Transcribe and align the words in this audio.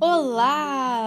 Olá! 0.00 0.97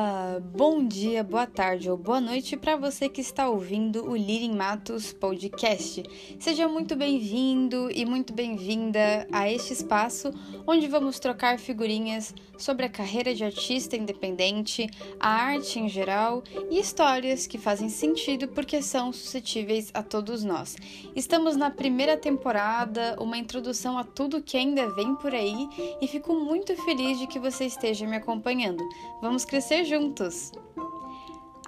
Bom 0.64 0.86
dia, 0.86 1.24
boa 1.24 1.48
tarde 1.48 1.90
ou 1.90 1.98
boa 1.98 2.22
noite 2.22 2.56
para 2.56 2.76
você 2.76 3.10
que 3.10 3.20
está 3.20 3.50
ouvindo 3.50 4.08
o 4.08 4.16
Lirin 4.16 4.54
Matos 4.54 5.12
Podcast. 5.12 6.04
Seja 6.40 6.68
muito 6.68 6.96
bem-vindo 6.96 7.90
e 7.90 8.06
muito 8.06 8.32
bem-vinda 8.32 9.28
a 9.32 9.52
este 9.52 9.74
espaço 9.74 10.32
onde 10.68 10.88
vamos 10.88 11.18
trocar 11.18 11.58
figurinhas 11.58 12.32
sobre 12.60 12.86
a 12.86 12.90
carreira 12.90 13.34
de 13.34 13.44
artista 13.44 13.98
independente, 13.98 14.88
a 15.20 15.30
arte 15.30 15.80
em 15.80 15.90
geral 15.90 16.44
e 16.70 16.80
histórias 16.80 17.48
que 17.48 17.58
fazem 17.58 17.90
sentido 17.90 18.48
porque 18.48 18.84
são 18.84 19.12
suscetíveis 19.12 19.90
a 19.96 20.04
todos 20.04 20.44
nós. 20.44 20.76
Estamos 21.16 21.56
na 21.56 21.72
primeira 21.72 22.16
temporada, 22.16 23.16
uma 23.20 23.36
introdução 23.36 23.98
a 23.98 24.04
tudo 24.04 24.44
que 24.44 24.58
ainda 24.58 24.88
vem 24.94 25.16
por 25.16 25.34
aí 25.34 25.68
e 26.00 26.08
fico 26.08 26.36
muito 26.36 26.76
feliz 26.86 27.18
de 27.18 27.26
que 27.26 27.40
você 27.40 27.66
esteja 27.66 28.06
me 28.06 28.18
acompanhando. 28.18 28.88
Vamos 29.24 29.44
crescer 29.44 29.86
juntos! 29.86 30.51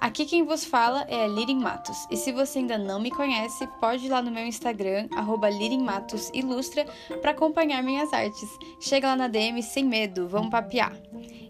Aqui 0.04 0.26
quem 0.26 0.44
vos 0.44 0.66
fala 0.66 1.06
é 1.08 1.24
a 1.24 1.26
Lirin 1.26 1.60
Matos, 1.60 1.96
e 2.10 2.16
se 2.18 2.30
você 2.30 2.58
ainda 2.58 2.76
não 2.76 3.00
me 3.00 3.10
conhece, 3.10 3.66
pode 3.80 4.04
ir 4.04 4.10
lá 4.10 4.20
no 4.20 4.30
meu 4.30 4.44
Instagram, 4.44 5.08
arroba 5.16 5.48
Ilustra, 5.50 6.84
para 7.22 7.30
acompanhar 7.30 7.82
minhas 7.82 8.12
artes. 8.12 8.58
Chega 8.78 9.08
lá 9.08 9.16
na 9.16 9.28
DM 9.28 9.62
sem 9.62 9.82
medo, 9.82 10.28
vamos 10.28 10.50
papear! 10.50 10.92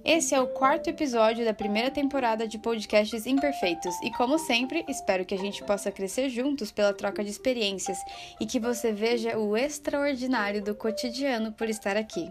Esse 0.04 0.36
é 0.36 0.40
o 0.40 0.46
quarto 0.46 0.88
episódio 0.88 1.44
da 1.44 1.52
primeira 1.52 1.90
temporada 1.90 2.46
de 2.46 2.56
Podcasts 2.58 3.26
Imperfeitos, 3.26 3.94
e 4.04 4.10
como 4.12 4.38
sempre, 4.38 4.84
espero 4.86 5.24
que 5.24 5.34
a 5.34 5.38
gente 5.38 5.64
possa 5.64 5.90
crescer 5.90 6.28
juntos 6.28 6.70
pela 6.70 6.92
troca 6.92 7.24
de 7.24 7.30
experiências 7.30 7.98
e 8.38 8.46
que 8.46 8.60
você 8.60 8.92
veja 8.92 9.36
o 9.36 9.56
extraordinário 9.56 10.62
do 10.62 10.76
cotidiano 10.76 11.50
por 11.50 11.68
estar 11.68 11.96
aqui. 11.96 12.30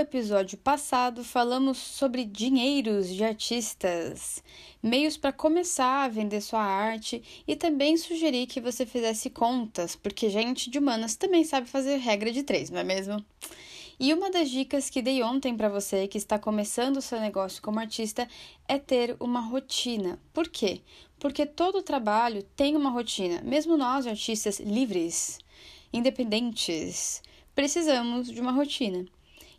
Episódio 0.00 0.56
passado, 0.58 1.22
falamos 1.22 1.78
sobre 1.78 2.24
dinheiros 2.24 3.08
de 3.08 3.22
artistas, 3.22 4.42
meios 4.82 5.16
para 5.16 5.32
começar 5.32 6.04
a 6.04 6.08
vender 6.08 6.40
sua 6.40 6.62
arte 6.62 7.22
e 7.46 7.54
também 7.54 7.96
sugeri 7.96 8.46
que 8.46 8.60
você 8.60 8.86
fizesse 8.86 9.28
contas, 9.30 9.94
porque 9.94 10.30
gente 10.30 10.70
de 10.70 10.78
humanas 10.78 11.16
também 11.16 11.44
sabe 11.44 11.68
fazer 11.68 11.96
regra 11.98 12.32
de 12.32 12.42
três, 12.42 12.70
não 12.70 12.80
é 12.80 12.84
mesmo? 12.84 13.24
E 13.98 14.14
uma 14.14 14.30
das 14.30 14.48
dicas 14.48 14.88
que 14.88 15.02
dei 15.02 15.22
ontem 15.22 15.54
para 15.54 15.68
você 15.68 16.08
que 16.08 16.16
está 16.16 16.38
começando 16.38 16.96
o 16.96 17.02
seu 17.02 17.20
negócio 17.20 17.62
como 17.62 17.78
artista 17.78 18.26
é 18.66 18.78
ter 18.78 19.14
uma 19.20 19.40
rotina. 19.40 20.18
Por 20.32 20.48
quê? 20.48 20.80
Porque 21.18 21.44
todo 21.44 21.82
trabalho 21.82 22.42
tem 22.56 22.74
uma 22.74 22.88
rotina, 22.88 23.42
mesmo 23.42 23.76
nós, 23.76 24.06
artistas 24.06 24.58
livres, 24.58 25.38
independentes, 25.92 27.22
precisamos 27.54 28.30
de 28.30 28.40
uma 28.40 28.52
rotina. 28.52 29.04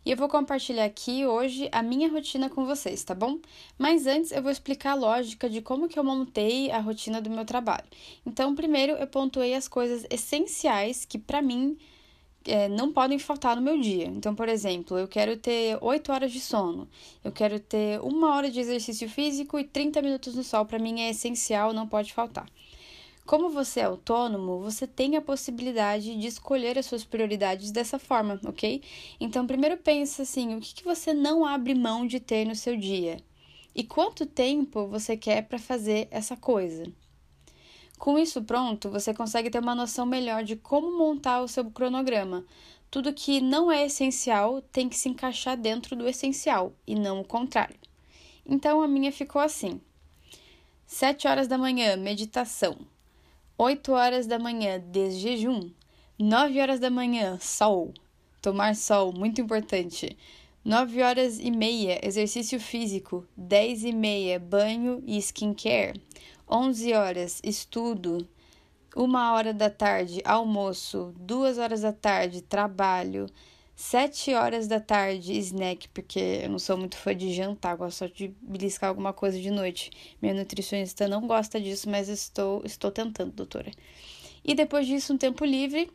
E 0.04 0.10
eu 0.10 0.16
vou 0.16 0.28
compartilhar 0.28 0.84
aqui 0.84 1.24
hoje 1.24 1.68
a 1.70 1.80
minha 1.80 2.08
rotina 2.08 2.50
com 2.50 2.66
vocês, 2.66 3.04
tá 3.04 3.14
bom? 3.14 3.38
Mas 3.78 4.06
antes 4.06 4.32
eu 4.32 4.42
vou 4.42 4.50
explicar 4.50 4.92
a 4.92 4.94
lógica 4.94 5.48
de 5.48 5.62
como 5.62 5.88
que 5.88 5.96
eu 5.96 6.02
montei 6.02 6.72
a 6.72 6.80
rotina 6.80 7.20
do 7.20 7.30
meu 7.30 7.44
trabalho. 7.44 7.86
Então, 8.26 8.54
primeiro 8.54 8.94
eu 8.94 9.06
pontuei 9.06 9.54
as 9.54 9.68
coisas 9.68 10.04
essenciais 10.10 11.04
que 11.04 11.18
para 11.18 11.40
mim 11.40 11.78
é, 12.44 12.68
não 12.68 12.92
podem 12.92 13.18
faltar 13.18 13.54
no 13.54 13.62
meu 13.62 13.80
dia. 13.80 14.06
Então, 14.06 14.34
por 14.34 14.48
exemplo, 14.48 14.98
eu 14.98 15.06
quero 15.06 15.36
ter 15.36 15.78
8 15.80 16.12
horas 16.12 16.32
de 16.32 16.40
sono, 16.40 16.88
eu 17.22 17.30
quero 17.30 17.60
ter 17.60 18.00
uma 18.00 18.34
hora 18.34 18.50
de 18.50 18.58
exercício 18.58 19.08
físico 19.08 19.58
e 19.58 19.64
30 19.64 20.02
minutos 20.02 20.34
no 20.34 20.42
sol. 20.42 20.66
Para 20.66 20.78
mim 20.78 21.00
é 21.00 21.10
essencial, 21.10 21.72
não 21.72 21.86
pode 21.86 22.12
faltar. 22.12 22.46
Como 23.24 23.50
você 23.50 23.80
é 23.80 23.84
autônomo, 23.84 24.60
você 24.60 24.86
tem 24.86 25.16
a 25.16 25.22
possibilidade 25.22 26.16
de 26.18 26.26
escolher 26.26 26.78
as 26.78 26.86
suas 26.86 27.04
prioridades 27.04 27.70
dessa 27.70 27.98
forma, 27.98 28.40
ok? 28.44 28.82
Então, 29.20 29.46
primeiro 29.46 29.76
pensa 29.76 30.22
assim: 30.22 30.56
o 30.56 30.60
que, 30.60 30.74
que 30.74 30.84
você 30.84 31.14
não 31.14 31.44
abre 31.44 31.74
mão 31.74 32.06
de 32.06 32.18
ter 32.18 32.44
no 32.44 32.56
seu 32.56 32.76
dia? 32.76 33.18
E 33.74 33.84
quanto 33.84 34.26
tempo 34.26 34.86
você 34.86 35.16
quer 35.16 35.42
para 35.42 35.58
fazer 35.58 36.08
essa 36.10 36.36
coisa? 36.36 36.84
Com 37.96 38.18
isso 38.18 38.42
pronto, 38.42 38.90
você 38.90 39.14
consegue 39.14 39.48
ter 39.48 39.60
uma 39.60 39.76
noção 39.76 40.04
melhor 40.04 40.42
de 40.42 40.56
como 40.56 40.98
montar 40.98 41.40
o 41.40 41.48
seu 41.48 41.70
cronograma. 41.70 42.44
Tudo 42.90 43.14
que 43.14 43.40
não 43.40 43.70
é 43.70 43.86
essencial 43.86 44.60
tem 44.60 44.88
que 44.88 44.98
se 44.98 45.08
encaixar 45.08 45.56
dentro 45.56 45.94
do 45.94 46.08
essencial 46.08 46.74
e 46.84 46.96
não 46.96 47.20
o 47.20 47.24
contrário. 47.24 47.76
Então 48.44 48.82
a 48.82 48.88
minha 48.88 49.12
ficou 49.12 49.40
assim: 49.40 49.80
7 50.84 51.28
horas 51.28 51.46
da 51.46 51.56
manhã, 51.56 51.96
meditação. 51.96 52.76
8 53.64 53.92
horas 53.92 54.26
da 54.26 54.40
manhã, 54.40 54.80
desjejum. 54.80 55.70
9 56.18 56.60
horas 56.60 56.80
da 56.80 56.90
manhã, 56.90 57.38
sol. 57.40 57.94
Tomar 58.40 58.74
sol, 58.74 59.12
muito 59.12 59.40
importante. 59.40 60.18
9 60.64 61.00
horas 61.00 61.38
e 61.38 61.48
meia, 61.48 62.04
exercício 62.04 62.58
físico. 62.58 63.24
10 63.36 63.84
e 63.84 63.92
meia, 63.92 64.40
banho 64.40 65.00
e 65.06 65.16
skincare. 65.18 66.02
11 66.50 66.92
horas, 66.92 67.40
estudo. 67.44 68.26
1 68.96 69.32
hora 69.32 69.54
da 69.54 69.70
tarde, 69.70 70.20
almoço. 70.24 71.14
2 71.20 71.56
horas 71.58 71.82
da 71.82 71.92
tarde, 71.92 72.42
trabalho. 72.42 73.26
Sete 73.84 74.32
horas 74.32 74.68
da 74.68 74.78
tarde, 74.78 75.36
snack, 75.38 75.88
porque 75.88 76.42
eu 76.44 76.48
não 76.48 76.58
sou 76.60 76.76
muito 76.76 76.96
fã 76.96 77.14
de 77.14 77.34
jantar, 77.34 77.76
gosto 77.76 77.98
só 77.98 78.06
de 78.06 78.28
beliscar 78.40 78.88
alguma 78.88 79.12
coisa 79.12 79.40
de 79.40 79.50
noite. 79.50 79.90
Minha 80.22 80.34
nutricionista 80.34 81.08
não 81.08 81.26
gosta 81.26 81.60
disso, 81.60 81.90
mas 81.90 82.08
estou, 82.08 82.62
estou 82.64 82.92
tentando, 82.92 83.32
doutora. 83.32 83.72
E 84.44 84.54
depois 84.54 84.86
disso, 84.86 85.12
um 85.12 85.18
tempo 85.18 85.44
livre, 85.44 85.90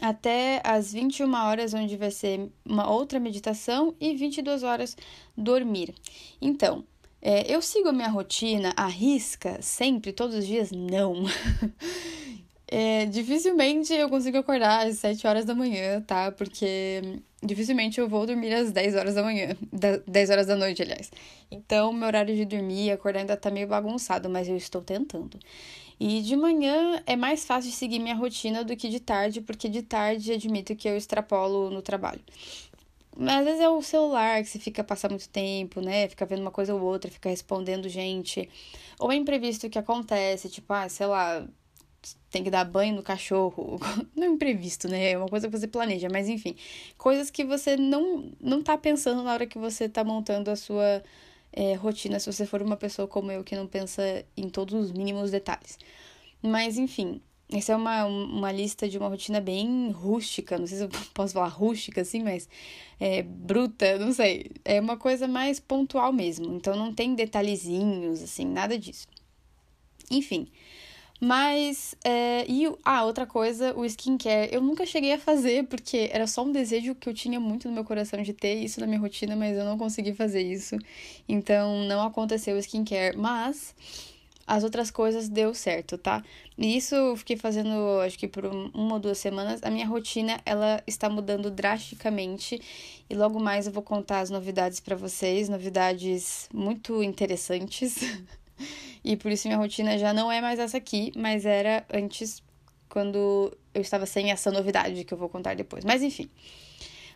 até 0.00 0.62
as 0.62 0.92
21 0.92 1.34
horas, 1.34 1.74
onde 1.74 1.96
vai 1.96 2.12
ser 2.12 2.48
uma 2.64 2.88
outra 2.88 3.18
meditação, 3.18 3.96
e 4.00 4.14
22 4.14 4.62
horas 4.62 4.96
dormir. 5.36 5.92
Então, 6.40 6.84
é, 7.20 7.52
eu 7.52 7.60
sigo 7.60 7.88
a 7.88 7.92
minha 7.92 8.08
rotina 8.08 8.72
à 8.76 8.86
risca, 8.86 9.60
sempre, 9.60 10.12
todos 10.12 10.36
os 10.36 10.46
dias? 10.46 10.70
Não. 10.70 11.24
É, 12.66 13.06
dificilmente 13.06 13.92
eu 13.92 14.08
consigo 14.08 14.38
acordar 14.38 14.86
às 14.86 14.98
7 14.98 15.26
horas 15.26 15.44
da 15.44 15.54
manhã, 15.54 16.00
tá? 16.00 16.32
Porque 16.32 17.20
dificilmente 17.42 18.00
eu 18.00 18.08
vou 18.08 18.26
dormir 18.26 18.54
às 18.54 18.72
10 18.72 18.94
horas 18.94 19.14
da 19.14 19.22
manhã, 19.22 19.54
10 20.06 20.30
horas 20.30 20.46
da 20.46 20.56
noite, 20.56 20.82
aliás. 20.82 21.10
Então, 21.50 21.92
meu 21.92 22.06
horário 22.06 22.34
de 22.34 22.44
dormir 22.44 22.86
e 22.86 22.90
acordar 22.90 23.20
ainda 23.20 23.36
tá 23.36 23.50
meio 23.50 23.68
bagunçado, 23.68 24.30
mas 24.30 24.48
eu 24.48 24.56
estou 24.56 24.80
tentando. 24.80 25.38
E 26.00 26.22
de 26.22 26.36
manhã 26.36 27.02
é 27.06 27.14
mais 27.16 27.44
fácil 27.44 27.70
de 27.70 27.76
seguir 27.76 27.98
minha 27.98 28.14
rotina 28.14 28.64
do 28.64 28.74
que 28.76 28.88
de 28.88 28.98
tarde, 28.98 29.40
porque 29.40 29.68
de 29.68 29.82
tarde 29.82 30.32
admito 30.32 30.74
que 30.74 30.88
eu 30.88 30.96
extrapolo 30.96 31.70
no 31.70 31.82
trabalho. 31.82 32.20
Mas 33.16 33.40
às 33.40 33.44
vezes 33.44 33.60
é 33.60 33.68
o 33.68 33.80
celular 33.80 34.42
que 34.42 34.48
você 34.48 34.58
fica 34.58 34.82
passar 34.82 35.08
muito 35.08 35.28
tempo, 35.28 35.80
né? 35.80 36.08
Fica 36.08 36.26
vendo 36.26 36.40
uma 36.40 36.50
coisa 36.50 36.74
ou 36.74 36.80
outra, 36.80 37.10
fica 37.10 37.28
respondendo 37.28 37.88
gente. 37.88 38.48
Ou 38.98 39.12
é 39.12 39.14
imprevisto 39.14 39.70
que 39.70 39.78
acontece, 39.78 40.48
tipo, 40.48 40.72
ah, 40.72 40.88
sei 40.88 41.06
lá, 41.06 41.46
tem 42.30 42.42
que 42.44 42.50
dar 42.50 42.64
banho 42.64 42.94
no 42.96 43.02
cachorro. 43.02 43.78
Não 44.14 44.24
é 44.24 44.26
imprevisto, 44.26 44.88
né? 44.88 45.12
É 45.12 45.18
uma 45.18 45.28
coisa 45.28 45.48
que 45.48 45.56
você 45.58 45.66
planeja, 45.68 46.08
mas 46.10 46.28
enfim. 46.28 46.56
Coisas 46.98 47.30
que 47.30 47.44
você 47.44 47.76
não, 47.76 48.32
não 48.40 48.62
tá 48.62 48.76
pensando 48.76 49.22
na 49.22 49.32
hora 49.32 49.46
que 49.46 49.58
você 49.58 49.88
tá 49.88 50.04
montando 50.04 50.50
a 50.50 50.56
sua 50.56 51.02
é, 51.52 51.74
rotina, 51.74 52.18
se 52.18 52.30
você 52.30 52.44
for 52.46 52.60
uma 52.62 52.76
pessoa 52.76 53.06
como 53.06 53.30
eu 53.30 53.44
que 53.44 53.56
não 53.56 53.66
pensa 53.66 54.24
em 54.36 54.48
todos 54.48 54.74
os 54.74 54.92
mínimos 54.92 55.30
detalhes. 55.30 55.78
Mas 56.42 56.76
enfim, 56.76 57.20
essa 57.52 57.72
é 57.72 57.76
uma, 57.76 58.04
uma 58.04 58.52
lista 58.52 58.88
de 58.88 58.98
uma 58.98 59.08
rotina 59.08 59.40
bem 59.40 59.90
rústica, 59.90 60.58
não 60.58 60.66
sei 60.66 60.78
se 60.78 60.84
eu 60.84 60.90
posso 61.14 61.34
falar 61.34 61.48
rústica 61.48 62.00
assim, 62.00 62.22
mas 62.22 62.48
é, 62.98 63.22
bruta, 63.22 63.98
não 63.98 64.12
sei. 64.12 64.50
É 64.64 64.80
uma 64.80 64.96
coisa 64.96 65.28
mais 65.28 65.60
pontual 65.60 66.12
mesmo, 66.12 66.54
então 66.54 66.76
não 66.76 66.92
tem 66.92 67.14
detalhezinhos, 67.14 68.22
assim, 68.22 68.44
nada 68.44 68.78
disso. 68.78 69.06
Enfim, 70.10 70.48
mas, 71.20 71.94
é, 72.04 72.44
e 72.48 72.66
ah, 72.84 73.04
outra 73.04 73.26
coisa, 73.26 73.74
o 73.74 73.84
skincare. 73.84 74.50
Eu 74.52 74.60
nunca 74.60 74.84
cheguei 74.84 75.12
a 75.12 75.18
fazer, 75.18 75.64
porque 75.64 76.10
era 76.12 76.26
só 76.26 76.42
um 76.44 76.52
desejo 76.52 76.94
que 76.94 77.08
eu 77.08 77.14
tinha 77.14 77.38
muito 77.40 77.68
no 77.68 77.74
meu 77.74 77.84
coração 77.84 78.22
de 78.22 78.32
ter 78.32 78.54
isso 78.54 78.80
na 78.80 78.86
minha 78.86 78.98
rotina, 78.98 79.36
mas 79.36 79.56
eu 79.56 79.64
não 79.64 79.78
consegui 79.78 80.12
fazer 80.12 80.42
isso. 80.42 80.76
Então, 81.28 81.84
não 81.84 82.04
aconteceu 82.06 82.56
o 82.56 82.58
skincare. 82.58 83.16
Mas, 83.16 83.74
as 84.46 84.64
outras 84.64 84.90
coisas 84.90 85.28
deu 85.28 85.54
certo, 85.54 85.96
tá? 85.96 86.22
E 86.58 86.76
isso 86.76 86.94
eu 86.94 87.16
fiquei 87.16 87.36
fazendo, 87.36 88.00
acho 88.04 88.18
que 88.18 88.28
por 88.28 88.44
uma 88.46 88.94
ou 88.94 89.00
duas 89.00 89.18
semanas. 89.18 89.62
A 89.62 89.70
minha 89.70 89.86
rotina, 89.86 90.40
ela 90.44 90.82
está 90.86 91.08
mudando 91.08 91.50
drasticamente. 91.50 92.60
E 93.08 93.14
logo 93.14 93.40
mais 93.40 93.66
eu 93.66 93.72
vou 93.72 93.82
contar 93.82 94.20
as 94.20 94.30
novidades 94.30 94.80
para 94.80 94.96
vocês, 94.96 95.48
novidades 95.48 96.48
muito 96.52 97.02
interessantes. 97.02 97.96
E 99.04 99.16
por 99.16 99.30
isso 99.30 99.46
minha 99.48 99.58
rotina 99.58 99.98
já 99.98 100.12
não 100.14 100.32
é 100.32 100.40
mais 100.40 100.58
essa 100.58 100.78
aqui, 100.78 101.12
mas 101.14 101.44
era 101.44 101.84
antes, 101.92 102.42
quando 102.88 103.52
eu 103.74 103.82
estava 103.82 104.06
sem 104.06 104.30
essa 104.30 104.50
novidade 104.50 105.04
que 105.04 105.12
eu 105.12 105.18
vou 105.18 105.28
contar 105.28 105.54
depois. 105.54 105.84
Mas 105.84 106.02
enfim, 106.02 106.30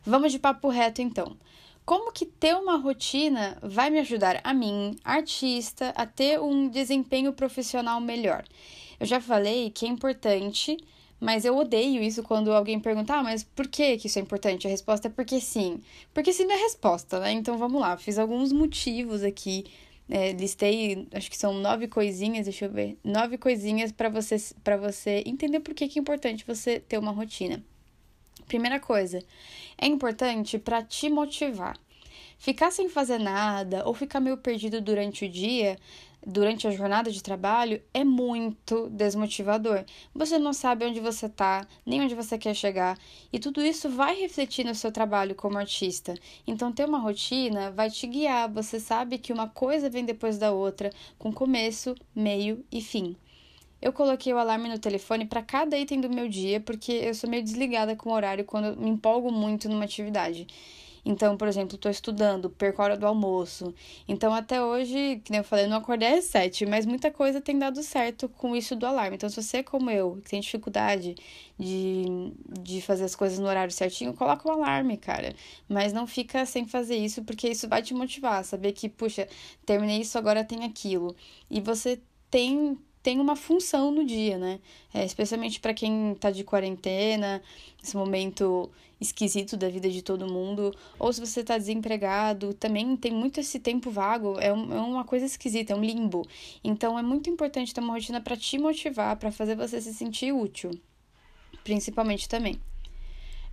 vamos 0.04 0.32
de 0.32 0.38
papo 0.38 0.68
reto 0.68 1.00
então. 1.00 1.36
como 1.84 2.12
que 2.12 2.26
ter 2.26 2.54
uma 2.54 2.76
rotina 2.76 3.56
vai 3.62 3.88
me 3.88 3.98
ajudar 4.00 4.40
a 4.44 4.52
mim, 4.52 4.94
artista, 5.02 5.90
a 5.96 6.04
ter 6.04 6.38
um 6.38 6.68
desempenho 6.68 7.32
profissional 7.32 7.98
melhor? 7.98 8.44
Eu 9.00 9.06
já 9.06 9.20
falei 9.20 9.70
que 9.70 9.86
é 9.86 9.88
importante, 9.88 10.76
mas 11.18 11.44
eu 11.46 11.56
odeio 11.56 12.02
isso 12.02 12.22
quando 12.22 12.52
alguém 12.52 12.78
pergunta, 12.78 13.14
ah, 13.14 13.22
mas 13.22 13.42
por 13.42 13.66
que, 13.66 13.96
que 13.96 14.06
isso 14.06 14.18
é 14.18 14.22
importante? 14.22 14.66
A 14.66 14.70
resposta 14.70 15.08
é 15.08 15.10
porque 15.10 15.40
sim. 15.40 15.80
Porque 16.12 16.32
sim 16.32 16.44
é 16.50 16.56
resposta, 16.56 17.18
né? 17.20 17.32
Então 17.32 17.56
vamos 17.56 17.80
lá, 17.80 17.96
fiz 17.96 18.18
alguns 18.18 18.52
motivos 18.52 19.22
aqui. 19.22 19.64
É, 20.10 20.32
listei, 20.32 21.06
acho 21.12 21.30
que 21.30 21.36
são 21.36 21.52
nove 21.52 21.86
coisinhas, 21.86 22.44
deixa 22.46 22.64
eu 22.64 22.72
ver. 22.72 22.98
Nove 23.04 23.36
coisinhas 23.36 23.92
para 23.92 24.08
você, 24.08 24.36
pra 24.64 24.76
você 24.76 25.22
entender 25.26 25.60
por 25.60 25.74
que 25.74 25.84
é 25.84 26.00
importante 26.00 26.46
você 26.46 26.80
ter 26.80 26.98
uma 26.98 27.12
rotina. 27.12 27.62
Primeira 28.46 28.80
coisa, 28.80 29.22
é 29.76 29.86
importante 29.86 30.58
para 30.58 30.82
te 30.82 31.10
motivar. 31.10 31.78
Ficar 32.38 32.70
sem 32.70 32.88
fazer 32.88 33.18
nada 33.18 33.86
ou 33.86 33.92
ficar 33.92 34.20
meio 34.20 34.38
perdido 34.38 34.80
durante 34.80 35.26
o 35.26 35.28
dia, 35.28 35.76
durante 36.26 36.66
a 36.66 36.70
jornada 36.70 37.10
de 37.10 37.22
trabalho, 37.22 37.82
é 37.92 38.04
muito 38.04 38.88
desmotivador. 38.90 39.84
Você 40.14 40.38
não 40.38 40.52
sabe 40.52 40.84
onde 40.84 41.00
você 41.00 41.26
está, 41.26 41.66
nem 41.86 42.02
onde 42.02 42.14
você 42.14 42.36
quer 42.36 42.54
chegar, 42.54 42.98
e 43.32 43.38
tudo 43.38 43.62
isso 43.62 43.88
vai 43.88 44.20
refletir 44.20 44.64
no 44.64 44.74
seu 44.74 44.92
trabalho 44.92 45.34
como 45.34 45.58
artista. 45.58 46.14
Então, 46.46 46.72
ter 46.72 46.86
uma 46.86 46.98
rotina 46.98 47.70
vai 47.70 47.90
te 47.90 48.06
guiar. 48.06 48.50
Você 48.52 48.78
sabe 48.78 49.18
que 49.18 49.32
uma 49.32 49.48
coisa 49.48 49.88
vem 49.88 50.04
depois 50.04 50.38
da 50.38 50.52
outra, 50.52 50.90
com 51.18 51.32
começo, 51.32 51.94
meio 52.14 52.64
e 52.70 52.80
fim. 52.80 53.16
Eu 53.80 53.92
coloquei 53.92 54.32
o 54.32 54.38
alarme 54.38 54.68
no 54.68 54.78
telefone 54.78 55.24
para 55.24 55.40
cada 55.40 55.78
item 55.78 56.00
do 56.00 56.10
meu 56.10 56.28
dia, 56.28 56.60
porque 56.60 56.90
eu 56.90 57.14
sou 57.14 57.30
meio 57.30 57.44
desligada 57.44 57.94
com 57.94 58.10
o 58.10 58.12
horário 58.12 58.44
quando 58.44 58.76
me 58.76 58.90
empolgo 58.90 59.30
muito 59.30 59.68
numa 59.68 59.84
atividade. 59.84 60.48
Então, 61.08 61.38
por 61.38 61.48
exemplo, 61.48 61.76
estou 61.76 61.90
estudando, 61.90 62.50
perco 62.50 62.82
a 62.82 62.84
hora 62.84 62.96
do 62.96 63.06
almoço. 63.06 63.74
Então, 64.06 64.34
até 64.34 64.62
hoje, 64.62 65.22
que 65.24 65.30
nem 65.30 65.38
eu 65.38 65.44
falei, 65.44 65.64
eu 65.64 65.70
não 65.70 65.78
acordei 65.78 66.18
às 66.18 66.24
sete, 66.26 66.66
mas 66.66 66.84
muita 66.84 67.10
coisa 67.10 67.40
tem 67.40 67.58
dado 67.58 67.82
certo 67.82 68.28
com 68.28 68.54
isso 68.54 68.76
do 68.76 68.84
alarme. 68.84 69.16
Então, 69.16 69.26
se 69.30 69.42
você, 69.42 69.62
como 69.62 69.90
eu, 69.90 70.16
que 70.22 70.28
tem 70.28 70.40
dificuldade 70.40 71.14
de, 71.58 72.04
de 72.60 72.82
fazer 72.82 73.04
as 73.04 73.16
coisas 73.16 73.38
no 73.38 73.46
horário 73.46 73.72
certinho, 73.72 74.12
coloca 74.12 74.46
o 74.46 74.52
alarme, 74.52 74.98
cara. 74.98 75.34
Mas 75.66 75.94
não 75.94 76.06
fica 76.06 76.44
sem 76.44 76.66
fazer 76.68 76.96
isso, 76.96 77.24
porque 77.24 77.48
isso 77.48 77.66
vai 77.66 77.80
te 77.80 77.94
motivar, 77.94 78.44
saber 78.44 78.72
que, 78.72 78.86
puxa, 78.86 79.26
terminei 79.64 80.02
isso, 80.02 80.18
agora 80.18 80.44
tem 80.44 80.62
aquilo. 80.62 81.16
E 81.50 81.58
você 81.58 81.98
tem 82.30 82.78
tem 83.08 83.20
uma 83.20 83.34
função 83.34 83.90
no 83.90 84.04
dia, 84.04 84.36
né? 84.36 84.60
É, 84.92 85.02
especialmente 85.02 85.60
para 85.60 85.72
quem 85.72 86.14
tá 86.20 86.30
de 86.30 86.44
quarentena, 86.44 87.42
esse 87.82 87.96
momento 87.96 88.70
esquisito 89.00 89.56
da 89.56 89.66
vida 89.70 89.88
de 89.88 90.02
todo 90.02 90.30
mundo, 90.30 90.76
ou 90.98 91.10
se 91.10 91.18
você 91.18 91.42
tá 91.42 91.56
desempregado, 91.56 92.52
também 92.52 92.94
tem 92.98 93.10
muito 93.10 93.40
esse 93.40 93.58
tempo 93.58 93.90
vago, 93.90 94.38
é, 94.38 94.52
um, 94.52 94.74
é 94.74 94.80
uma 94.82 95.04
coisa 95.04 95.24
esquisita, 95.24 95.72
é 95.72 95.76
um 95.76 95.82
limbo. 95.82 96.28
Então 96.62 96.98
é 96.98 97.02
muito 97.02 97.30
importante 97.30 97.72
ter 97.72 97.80
uma 97.80 97.94
rotina 97.94 98.20
para 98.20 98.36
te 98.36 98.58
motivar, 98.58 99.16
para 99.16 99.32
fazer 99.32 99.56
você 99.56 99.80
se 99.80 99.94
sentir 99.94 100.30
útil, 100.30 100.70
principalmente 101.64 102.28
também. 102.28 102.60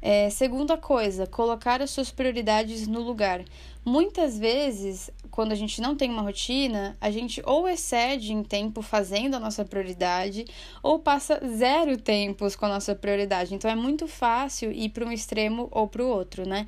É, 0.08 0.30
segunda 0.30 0.78
coisa, 0.78 1.26
colocar 1.26 1.82
as 1.82 1.90
suas 1.90 2.12
prioridades 2.12 2.86
no 2.86 3.02
lugar. 3.02 3.44
Muitas 3.84 4.38
vezes, 4.38 5.10
quando 5.32 5.52
a 5.52 5.56
gente 5.56 5.82
não 5.82 5.96
tem 5.96 6.12
uma 6.12 6.22
rotina, 6.22 6.96
a 7.02 7.10
gente 7.10 7.42
ou 7.44 7.68
excede 7.68 8.32
em 8.32 8.44
tempo 8.44 8.84
fazendo 8.84 9.34
a 9.34 9.40
nossa 9.40 9.66
prioridade, 9.66 10.46
ou 10.84 11.00
passa 11.00 11.42
zero 11.58 11.98
tempos 11.98 12.56
com 12.56 12.68
a 12.68 12.70
nossa 12.70 12.94
prioridade. 12.94 13.56
Então 13.56 13.70
é 13.70 13.74
muito 13.74 14.08
fácil 14.08 14.72
ir 14.72 14.90
para 14.90 15.08
um 15.08 15.12
extremo 15.12 15.70
ou 15.72 15.88
para 15.88 16.04
o 16.04 16.08
outro, 16.08 16.48
né? 16.48 16.68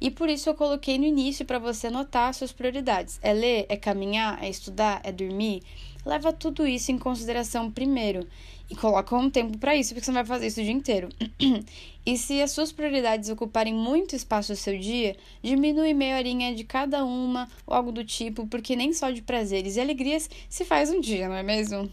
E 0.00 0.08
por 0.08 0.28
isso 0.28 0.48
eu 0.48 0.54
coloquei 0.54 0.96
no 0.96 1.06
início 1.06 1.44
para 1.44 1.58
você 1.58 1.88
anotar 1.88 2.28
as 2.28 2.36
suas 2.36 2.52
prioridades. 2.52 3.18
É 3.20 3.32
ler, 3.32 3.66
é 3.68 3.76
caminhar, 3.76 4.40
é 4.44 4.48
estudar, 4.48 5.00
é 5.02 5.10
dormir. 5.10 5.60
Leva 6.04 6.32
tudo 6.32 6.64
isso 6.64 6.92
em 6.92 6.98
consideração 6.98 7.68
primeiro 7.68 8.28
e 8.70 8.74
coloca 8.74 9.16
um 9.16 9.30
tempo 9.30 9.56
para 9.58 9.76
isso, 9.76 9.94
porque 9.94 10.04
você 10.04 10.10
não 10.10 10.16
vai 10.16 10.24
fazer 10.24 10.46
isso 10.48 10.60
o 10.60 10.64
dia 10.64 10.72
inteiro. 10.72 11.08
e 12.04 12.16
se 12.18 12.42
as 12.42 12.50
suas 12.50 12.72
prioridades 12.72 13.28
ocuparem 13.30 13.74
muito 13.74 14.16
espaço 14.16 14.52
do 14.52 14.56
seu 14.56 14.78
dia, 14.78 15.16
diminui 15.42 15.94
meia 15.94 16.16
horinha 16.16 16.54
de 16.54 16.64
cada 16.64 17.04
uma 17.04 17.48
ou 17.66 17.74
algo 17.74 17.92
do 17.92 18.04
tipo, 18.04 18.46
porque 18.46 18.74
nem 18.74 18.92
só 18.92 19.10
de 19.10 19.22
prazeres 19.22 19.76
e 19.76 19.80
alegrias 19.80 20.28
se 20.48 20.64
faz 20.64 20.90
um 20.90 21.00
dia, 21.00 21.28
não 21.28 21.36
é 21.36 21.42
mesmo? 21.42 21.90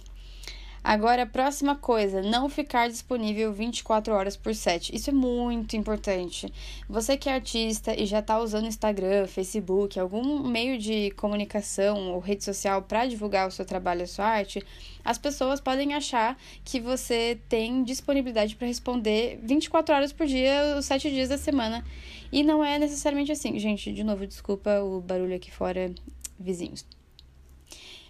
Agora, 0.84 1.24
a 1.24 1.26
próxima 1.26 1.78
coisa, 1.78 2.22
não 2.22 2.50
ficar 2.50 2.90
disponível 2.90 3.54
24 3.54 4.14
horas 4.14 4.36
por 4.36 4.54
7. 4.54 4.94
Isso 4.94 5.10
é 5.10 5.14
muito 5.14 5.78
importante. 5.78 6.54
Você 6.90 7.16
que 7.16 7.30
é 7.30 7.34
artista 7.34 7.98
e 7.98 8.06
já 8.06 8.20
está 8.20 8.38
usando 8.38 8.68
Instagram, 8.68 9.26
Facebook, 9.26 9.98
algum 9.98 10.46
meio 10.46 10.78
de 10.78 11.12
comunicação 11.12 12.12
ou 12.12 12.20
rede 12.20 12.44
social 12.44 12.82
para 12.82 13.06
divulgar 13.06 13.48
o 13.48 13.52
seu 13.52 13.64
trabalho, 13.64 14.04
a 14.04 14.08
sua 14.08 14.26
arte, 14.26 14.62
as 15.06 15.18
pessoas 15.18 15.62
podem 15.62 15.94
achar 15.94 16.38
que 16.66 16.82
você 16.82 17.40
tem 17.48 17.82
disponibilidade 17.86 18.58
para 18.58 18.68
responder 18.68 19.40
24 19.42 19.96
horas 19.96 20.12
por 20.12 20.28
dia, 20.28 20.76
os 20.78 20.86
7 20.86 21.10
dias 21.10 21.30
da 21.30 21.38
semana. 21.38 21.82
E 22.30 22.44
não 22.44 22.62
é 22.62 22.78
necessariamente 22.78 23.32
assim. 23.32 23.58
Gente, 23.58 23.94
de 23.94 24.04
novo, 24.04 24.28
desculpa 24.28 24.82
o 24.82 25.00
barulho 25.00 25.36
aqui 25.36 25.50
fora, 25.50 25.94
vizinhos. 26.38 26.86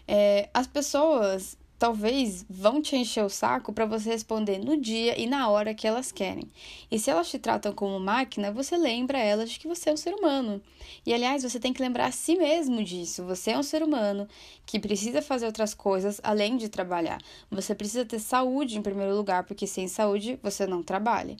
É, 0.07 0.49
as 0.53 0.65
pessoas 0.65 1.55
talvez 1.83 2.45
vão 2.49 2.81
te 2.81 2.95
encher 2.95 3.25
o 3.25 3.29
saco 3.29 3.73
para 3.73 3.85
você 3.85 4.11
responder 4.11 4.57
no 4.57 4.79
dia 4.79 5.19
e 5.21 5.27
na 5.27 5.49
hora 5.49 5.73
que 5.73 5.85
elas 5.85 6.13
querem. 6.13 6.49
E 6.89 6.97
se 6.97 7.09
elas 7.09 7.29
te 7.29 7.37
tratam 7.37 7.73
como 7.73 7.99
máquina, 7.99 8.53
você 8.53 8.77
lembra 8.77 9.17
elas 9.19 9.51
de 9.51 9.59
que 9.59 9.67
você 9.67 9.89
é 9.89 9.93
um 9.93 9.97
ser 9.97 10.13
humano. 10.13 10.61
E 11.05 11.13
aliás, 11.13 11.43
você 11.43 11.59
tem 11.59 11.73
que 11.73 11.81
lembrar 11.81 12.05
a 12.05 12.11
si 12.13 12.37
mesmo 12.37 12.81
disso. 12.81 13.25
Você 13.25 13.51
é 13.51 13.57
um 13.57 13.63
ser 13.63 13.83
humano 13.83 14.29
que 14.65 14.79
precisa 14.79 15.21
fazer 15.21 15.45
outras 15.45 15.73
coisas 15.73 16.21
além 16.23 16.55
de 16.55 16.69
trabalhar. 16.69 17.19
Você 17.51 17.75
precisa 17.75 18.05
ter 18.05 18.19
saúde 18.19 18.77
em 18.77 18.81
primeiro 18.81 19.13
lugar, 19.13 19.43
porque 19.43 19.67
sem 19.67 19.89
saúde 19.89 20.39
você 20.41 20.65
não 20.65 20.81
trabalha. 20.81 21.35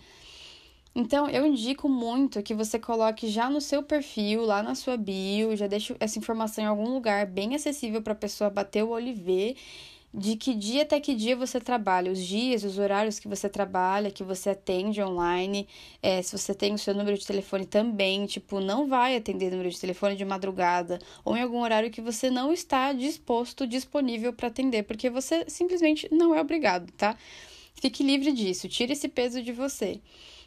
Então, 0.95 1.27
eu 1.27 1.47
indico 1.47 1.89
muito 1.89 2.43
que 2.43 2.53
você 2.53 2.77
coloque 2.77 3.27
já 3.27 3.49
no 3.49 3.59
seu 3.59 3.81
perfil, 3.81 4.43
lá 4.43 4.61
na 4.61 4.75
sua 4.75 4.95
bio, 4.95 5.55
já 5.55 5.65
deixe 5.65 5.95
essa 5.99 6.19
informação 6.19 6.63
em 6.63 6.67
algum 6.67 6.93
lugar 6.93 7.25
bem 7.25 7.55
acessível 7.55 7.99
para 8.01 8.13
a 8.13 8.15
pessoa 8.15 8.49
bater 8.49 8.83
o 8.83 8.89
olho 8.89 9.07
e 9.07 9.13
ver 9.13 9.55
de 10.13 10.35
que 10.35 10.53
dia 10.53 10.83
até 10.83 10.99
que 10.99 11.15
dia 11.15 11.35
você 11.35 11.59
trabalha, 11.59 12.11
os 12.11 12.19
dias, 12.19 12.63
os 12.63 12.77
horários 12.77 13.17
que 13.17 13.27
você 13.27 13.49
trabalha, 13.49 14.11
que 14.11 14.23
você 14.23 14.51
atende 14.51 15.01
online, 15.01 15.67
é, 16.03 16.21
se 16.21 16.37
você 16.37 16.53
tem 16.53 16.73
o 16.73 16.77
seu 16.77 16.93
número 16.93 17.17
de 17.17 17.25
telefone 17.25 17.65
também, 17.65 18.25
tipo, 18.27 18.59
não 18.59 18.87
vai 18.87 19.15
atender 19.15 19.49
número 19.49 19.69
de 19.69 19.79
telefone 19.79 20.15
de 20.15 20.23
madrugada 20.23 20.99
ou 21.25 21.35
em 21.35 21.41
algum 21.41 21.61
horário 21.61 21.89
que 21.89 22.01
você 22.01 22.29
não 22.29 22.53
está 22.53 22.93
disposto, 22.93 23.65
disponível 23.65 24.31
para 24.31 24.49
atender, 24.49 24.83
porque 24.83 25.09
você 25.09 25.45
simplesmente 25.47 26.07
não 26.11 26.35
é 26.35 26.41
obrigado, 26.41 26.91
tá? 26.91 27.17
Fique 27.73 28.03
livre 28.03 28.31
disso, 28.31 28.69
tire 28.69 28.93
esse 28.93 29.09
peso 29.09 29.41
de 29.41 29.51
você. 29.51 29.99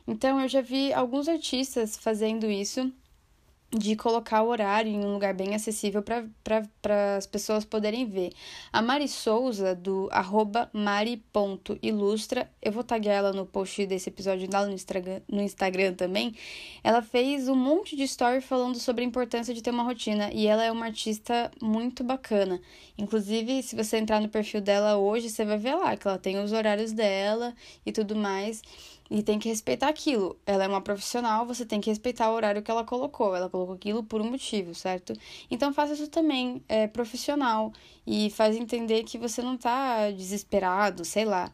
Então, 0.07 0.41
eu 0.41 0.49
já 0.49 0.61
vi 0.61 0.93
alguns 0.93 1.29
artistas 1.29 1.97
fazendo 1.97 2.49
isso 2.49 2.93
de 3.71 3.97
colocar 3.97 4.43
o 4.43 4.49
horário 4.49 4.91
em 4.91 5.05
um 5.05 5.13
lugar 5.13 5.35
bem 5.35 5.55
acessível 5.55 6.03
para 6.03 6.25
as 7.17 7.27
pessoas 7.27 7.65
poderem 7.65 8.07
ver. 8.09 8.33
A 8.73 8.81
Mari 8.81 9.09
Souza, 9.09 9.75
do 9.75 10.09
arroba 10.13 10.71
mari.ilustra, 10.73 12.49
eu 12.63 12.71
vou 12.71 12.85
tagar 12.85 13.15
ela 13.15 13.33
no 13.33 13.45
post 13.45 13.85
desse 13.87 14.09
episódio 14.09 14.49
lá 14.53 14.65
no 14.65 14.73
Instagram, 14.73 15.21
no 15.29 15.43
Instagram 15.43 15.95
também, 15.95 16.35
ela 16.83 17.03
fez 17.03 17.49
um 17.49 17.57
monte 17.57 17.97
de 17.97 18.05
story 18.05 18.41
falando 18.41 18.79
sobre 18.79 19.03
a 19.03 19.07
importância 19.07 19.53
de 19.53 19.63
ter 19.63 19.71
uma 19.71 19.83
rotina, 19.83 20.31
e 20.33 20.47
ela 20.47 20.65
é 20.65 20.71
uma 20.71 20.87
artista 20.87 21.51
muito 21.61 22.05
bacana. 22.05 22.61
Inclusive, 22.97 23.63
se 23.63 23.75
você 23.75 23.99
entrar 23.99 24.21
no 24.21 24.29
perfil 24.29 24.61
dela 24.61 24.97
hoje, 24.97 25.29
você 25.29 25.45
vai 25.45 25.59
ver 25.59 25.75
lá 25.75 25.97
que 25.97 26.07
ela 26.07 26.19
tem 26.19 26.39
os 26.39 26.53
horários 26.53 26.93
dela 26.93 27.53
e 27.85 27.91
tudo 27.93 28.15
mais. 28.15 28.63
E 29.11 29.23
tem 29.23 29.39
que 29.39 29.49
respeitar 29.49 29.89
aquilo. 29.89 30.37
Ela 30.45 30.65
é 30.65 30.69
uma 30.69 30.81
profissional, 30.81 31.47
você 31.47 31.65
tem 31.65 31.81
que 31.81 31.91
respeitar 31.91 32.31
o 32.31 32.35
horário 32.35 32.63
que 32.63 32.71
ela 32.71 32.85
colocou. 32.85 33.35
Ela 33.37 33.49
colocou 33.49 33.75
aquilo 33.75 34.03
por 34.03 34.21
um 34.21 34.31
motivo, 34.31 34.75
certo? 34.75 35.13
Então 35.51 35.73
faça 35.73 35.95
isso 35.95 36.09
também, 36.09 36.63
é 36.69 36.87
profissional. 36.87 37.73
E 38.07 38.31
faz 38.31 38.57
entender 38.57 39.05
que 39.05 39.19
você 39.19 39.43
não 39.43 39.57
tá 39.57 40.11
desesperado, 40.11 41.05
sei 41.05 41.25
lá. 41.25 41.53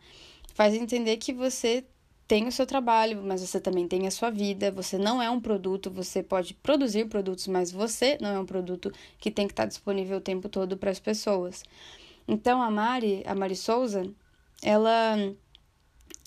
Faz 0.55 0.75
entender 0.75 1.17
que 1.19 1.33
você 1.33 1.85
tem 2.27 2.49
o 2.49 2.53
seu 2.53 2.67
trabalho, 2.67 3.23
mas 3.23 3.43
você 3.43 3.61
também 3.61 3.87
tem 3.87 4.07
a 4.07 4.11
sua 4.11 4.31
vida. 4.31 4.71
Você 4.71 4.97
não 4.97 5.21
é 5.21 5.31
um 5.31 5.41
produto, 5.41 5.91
você 5.91 6.23
pode 6.23 6.55
produzir 6.55 7.07
produtos, 7.07 7.47
mas 7.47 7.71
você 7.71 8.17
não 8.21 8.31
é 8.31 8.39
um 8.39 8.47
produto 8.47 8.91
que 9.19 9.31
tem 9.31 9.47
que 9.47 9.53
estar 9.53 9.67
disponível 9.67 10.17
o 10.19 10.21
tempo 10.21 10.49
todo 10.49 10.77
para 10.79 10.91
as 10.91 10.99
pessoas. 10.99 11.63
Então 12.27 12.63
a 12.63 12.71
Mari, 12.71 13.23
a 13.27 13.35
Mari 13.35 13.57
Souza, 13.57 14.11
ela 14.63 15.17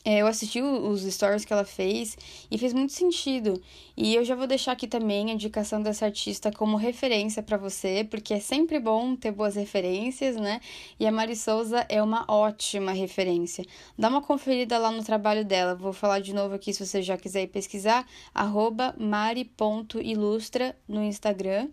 é, 0.06 0.20
eu 0.20 0.28
assisti 0.28 0.62
os 0.62 1.02
stories 1.02 1.44
que 1.44 1.52
ela 1.52 1.66
fez 1.66 2.16
e 2.52 2.60
fez 2.60 2.74
muito 2.74 2.94
sentido. 2.94 3.60
E 3.98 4.14
eu 4.14 4.24
já 4.24 4.36
vou 4.36 4.46
deixar 4.46 4.74
aqui 4.74 4.88
também 4.88 5.32
a 5.32 5.34
indicação 5.34 5.82
dessa 5.82 6.06
artista 6.06 6.52
como 6.52 6.78
referência 6.78 7.42
para 7.42 7.58
você, 7.58 8.08
porque 8.08 8.36
é 8.36 8.40
sempre 8.40 8.80
bom 8.80 9.16
ter 9.16 9.32
boas 9.32 9.56
referências, 9.56 10.36
né? 10.36 10.62
E 11.00 11.08
a 11.08 11.12
Mari 11.12 11.36
Souza 11.36 11.88
é 11.90 12.04
uma 12.04 12.24
ótima 12.28 12.92
referência. 12.92 13.66
Dá 13.98 14.08
uma 14.08 14.22
conferida 14.22 14.78
lá 14.78 14.92
no 14.92 15.04
trabalho 15.04 15.44
dela. 15.44 15.74
Vou 15.74 15.92
falar 15.92 16.20
de 16.20 16.36
novo 16.36 16.54
aqui 16.54 16.72
se 16.72 16.86
você 16.86 17.02
já 17.02 17.18
quiser 17.18 17.48
pesquisar, 17.48 18.06
mari.ilustra 19.00 20.78
no 20.88 21.04
Instagram. 21.04 21.70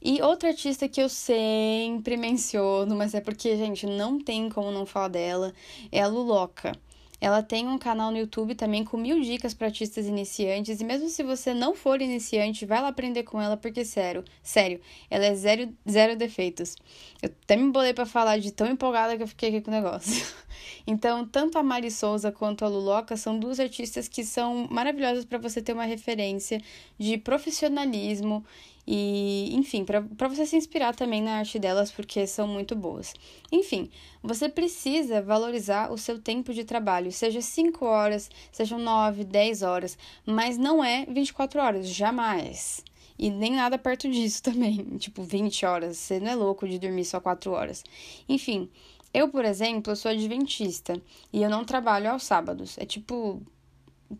E 0.00 0.22
outra 0.22 0.48
artista 0.48 0.88
que 0.88 1.02
eu 1.02 1.08
sempre 1.08 2.16
menciono, 2.16 2.96
mas 2.96 3.12
é 3.12 3.20
porque, 3.20 3.56
gente, 3.56 3.84
não 3.84 4.18
tem 4.18 4.48
como 4.48 4.70
não 4.70 4.86
falar 4.86 5.08
dela, 5.08 5.52
é 5.92 6.00
a 6.00 6.06
Luloca. 6.06 6.72
Ela 7.20 7.42
tem 7.42 7.66
um 7.66 7.78
canal 7.78 8.10
no 8.10 8.18
YouTube 8.18 8.54
também 8.54 8.84
com 8.84 8.96
mil 8.96 9.20
dicas 9.20 9.52
para 9.52 9.66
artistas 9.66 10.06
iniciantes. 10.06 10.80
E 10.80 10.84
mesmo 10.84 11.08
se 11.08 11.22
você 11.22 11.52
não 11.52 11.74
for 11.74 12.00
iniciante, 12.00 12.64
vai 12.64 12.80
lá 12.80 12.88
aprender 12.88 13.24
com 13.24 13.40
ela, 13.40 13.56
porque 13.56 13.84
sério, 13.84 14.24
sério, 14.42 14.80
ela 15.10 15.26
é 15.26 15.34
zero, 15.34 15.74
zero 15.88 16.16
defeitos. 16.16 16.76
Eu 17.20 17.30
até 17.42 17.56
me 17.56 17.70
bolei 17.70 17.92
para 17.92 18.06
falar 18.06 18.38
de 18.38 18.52
tão 18.52 18.66
empolgada 18.66 19.16
que 19.16 19.22
eu 19.22 19.28
fiquei 19.28 19.48
aqui 19.48 19.60
com 19.60 19.70
o 19.70 19.74
negócio. 19.74 20.26
Então, 20.86 21.26
tanto 21.26 21.58
a 21.58 21.62
Mari 21.62 21.90
Souza 21.90 22.32
quanto 22.32 22.64
a 22.64 22.68
Luloca 22.68 23.14
são 23.14 23.38
duas 23.38 23.60
artistas 23.60 24.08
que 24.08 24.24
são 24.24 24.66
maravilhosas 24.70 25.22
para 25.22 25.36
você 25.36 25.60
ter 25.60 25.74
uma 25.74 25.84
referência 25.84 26.62
de 26.98 27.18
profissionalismo 27.18 28.42
e, 28.90 29.54
enfim, 29.54 29.84
para 29.84 30.28
você 30.28 30.46
se 30.46 30.56
inspirar 30.56 30.94
também 30.94 31.20
na 31.20 31.40
arte 31.40 31.58
delas, 31.58 31.92
porque 31.92 32.26
são 32.26 32.48
muito 32.48 32.74
boas. 32.74 33.12
Enfim, 33.52 33.90
você 34.22 34.48
precisa 34.48 35.20
valorizar 35.20 35.92
o 35.92 35.98
seu 35.98 36.18
tempo 36.18 36.54
de 36.54 36.64
trabalho, 36.64 37.12
seja 37.12 37.42
5 37.42 37.84
horas, 37.84 38.30
sejam 38.50 38.78
9, 38.78 39.24
10 39.24 39.62
horas, 39.62 39.98
mas 40.24 40.56
não 40.56 40.82
é 40.82 41.04
24 41.04 41.60
horas, 41.60 41.86
jamais. 41.86 42.82
E 43.18 43.28
nem 43.28 43.52
nada 43.52 43.76
perto 43.76 44.10
disso 44.10 44.40
também, 44.42 44.82
tipo 44.96 45.22
20 45.22 45.66
horas. 45.66 45.98
Você 45.98 46.18
não 46.18 46.30
é 46.30 46.34
louco 46.34 46.66
de 46.66 46.78
dormir 46.78 47.04
só 47.04 47.20
4 47.20 47.52
horas. 47.52 47.84
Enfim, 48.26 48.70
eu, 49.12 49.28
por 49.28 49.44
exemplo, 49.44 49.94
sou 49.96 50.10
adventista 50.10 50.98
e 51.30 51.42
eu 51.42 51.50
não 51.50 51.62
trabalho 51.62 52.10
aos 52.10 52.22
sábados. 52.22 52.78
É 52.78 52.86
tipo 52.86 53.42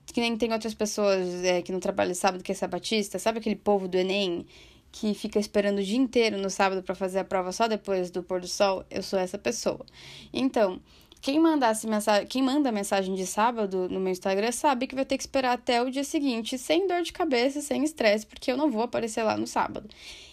que 0.06 0.20
nem 0.20 0.36
tem 0.36 0.52
outras 0.52 0.74
pessoas 0.74 1.44
é, 1.44 1.62
que 1.62 1.72
não 1.72 1.80
trabalham 1.80 2.14
sábado 2.14 2.42
que 2.42 2.52
é 2.52 2.54
sabatista, 2.54 3.18
sabe 3.18 3.38
aquele 3.38 3.56
povo 3.56 3.88
do 3.88 3.96
Enem 3.96 4.46
que 4.90 5.14
fica 5.14 5.38
esperando 5.38 5.78
o 5.78 5.82
dia 5.82 5.98
inteiro 5.98 6.38
no 6.38 6.50
sábado 6.50 6.82
para 6.82 6.94
fazer 6.94 7.18
a 7.18 7.24
prova 7.24 7.52
só 7.52 7.68
depois 7.68 8.10
do 8.10 8.22
pôr 8.22 8.40
do 8.40 8.48
sol? 8.48 8.84
Eu 8.90 9.02
sou 9.02 9.18
essa 9.18 9.38
pessoa. 9.38 9.84
Então, 10.32 10.80
quem 11.20 11.38
mandasse 11.40 11.86
mensagem, 11.86 12.26
quem 12.26 12.42
manda 12.42 12.70
mensagem 12.70 13.14
de 13.14 13.26
sábado 13.26 13.88
no 13.88 13.98
meu 13.98 14.12
Instagram 14.12 14.52
sabe 14.52 14.86
que 14.86 14.94
vai 14.94 15.04
ter 15.04 15.16
que 15.16 15.22
esperar 15.22 15.52
até 15.52 15.82
o 15.82 15.90
dia 15.90 16.04
seguinte, 16.04 16.56
sem 16.56 16.86
dor 16.86 17.02
de 17.02 17.12
cabeça, 17.12 17.60
sem 17.60 17.82
estresse, 17.82 18.24
porque 18.24 18.50
eu 18.52 18.56
não 18.56 18.70
vou 18.70 18.82
aparecer 18.82 19.22
lá 19.24 19.36
no 19.36 19.46
sábado. 19.46 19.88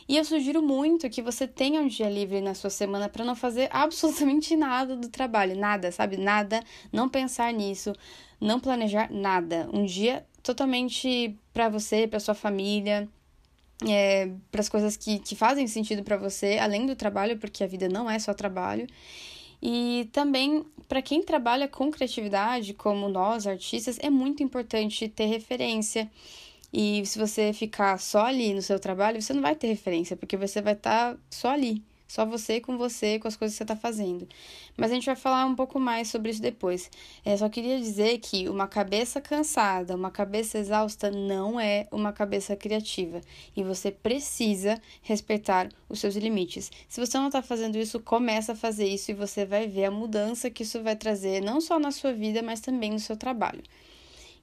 E 0.08 0.16
eu 0.16 0.24
sugiro 0.24 0.62
muito 0.62 1.10
que 1.10 1.24
você 1.24 1.48
tenha 1.48 1.82
um 1.82 1.88
dia 1.88 2.08
livre 2.08 2.40
na 2.40 2.54
sua 2.54 2.70
semana 2.70 3.10
para 3.10 3.26
não 3.26 3.36
fazer 3.36 3.68
absolutamente 3.74 4.56
nada 4.56 4.96
do 4.96 5.10
trabalho, 5.10 5.58
nada, 5.58 5.92
sabe? 5.92 6.18
Nada, 6.18 6.62
não 6.94 7.10
pensar 7.10 7.52
nisso, 7.52 7.92
não 8.40 8.60
planejar 8.60 9.12
nada. 9.12 9.70
Um 9.74 9.86
dia 9.86 10.26
totalmente 10.44 11.36
para 11.54 11.70
você, 11.70 12.08
para 12.08 12.20
sua 12.20 12.36
família, 12.36 13.08
é, 13.88 14.30
para 14.52 14.62
as 14.62 14.70
coisas 14.70 14.96
que, 14.96 15.20
que 15.20 15.36
fazem 15.36 15.68
sentido 15.68 16.04
para 16.04 16.18
você, 16.18 16.58
além 16.60 16.86
do 16.86 16.96
trabalho, 16.96 17.38
porque 17.38 17.64
a 17.64 17.68
vida 17.68 17.90
não 17.90 18.10
é 18.10 18.20
só 18.20 18.34
trabalho. 18.34 18.88
E 19.62 20.10
também, 20.12 20.66
para 20.88 21.02
quem 21.02 21.24
trabalha 21.24 21.68
com 21.68 21.90
criatividade, 21.90 22.74
como 22.74 23.10
nós, 23.10 23.48
artistas, 23.48 23.98
é 24.00 24.10
muito 24.10 24.44
importante 24.44 25.08
ter 25.10 25.26
referência. 25.26 26.10
E 26.72 27.06
se 27.06 27.18
você 27.18 27.54
ficar 27.54 27.98
só 28.00 28.26
ali 28.26 28.54
no 28.54 28.62
seu 28.62 28.80
trabalho, 28.80 29.22
você 29.22 29.34
não 29.34 29.42
vai 29.42 29.56
ter 29.56 29.68
referência, 29.68 30.16
porque 30.16 30.38
você 30.38 30.62
vai 30.62 30.74
estar 30.74 31.14
tá 31.14 31.20
só 31.30 31.50
ali. 31.50 31.82
Só 32.08 32.26
você 32.26 32.62
com 32.62 32.78
você, 32.78 33.18
com 33.18 33.28
as 33.28 33.36
coisas 33.36 33.56
que 33.56 33.58
você 33.58 33.64
está 33.64 33.76
fazendo. 33.76 34.28
Mas 34.78 34.92
a 34.92 34.94
gente 34.94 35.06
vai 35.06 35.16
falar 35.16 35.46
um 35.46 35.56
pouco 35.56 35.80
mais 35.80 36.08
sobre 36.08 36.32
isso 36.32 36.42
depois. 36.42 36.90
É, 37.24 37.36
só 37.36 37.50
queria 37.50 37.80
dizer 37.80 38.20
que 38.20 38.48
uma 38.48 38.68
cabeça 38.68 39.20
cansada, 39.20 39.96
uma 39.96 40.12
cabeça 40.12 40.60
exausta, 40.60 41.10
não 41.10 41.60
é 41.60 41.88
uma 41.92 42.14
cabeça 42.14 42.56
criativa. 42.56 43.22
E 43.56 43.64
você 43.64 43.92
precisa 43.92 44.80
respeitar 45.02 45.70
os 45.90 46.00
seus 46.00 46.16
limites. 46.16 46.72
Se 46.88 47.00
você 47.00 47.18
não 47.18 47.28
está 47.28 47.42
fazendo 47.42 47.78
isso, 47.78 48.00
começa 48.00 48.52
a 48.52 48.56
fazer 48.56 48.88
isso 48.88 49.12
e 49.12 49.14
você 49.14 49.46
vai 49.46 49.68
ver 49.68 49.86
a 49.86 49.92
mudança 49.92 50.50
que 50.50 50.64
isso 50.64 50.82
vai 50.84 50.96
trazer, 50.96 51.42
não 51.42 51.60
só 51.60 51.80
na 51.80 51.92
sua 51.92 52.14
vida, 52.14 52.42
mas 52.44 52.60
também 52.60 52.92
no 52.92 53.00
seu 53.00 53.18
trabalho. 53.18 53.64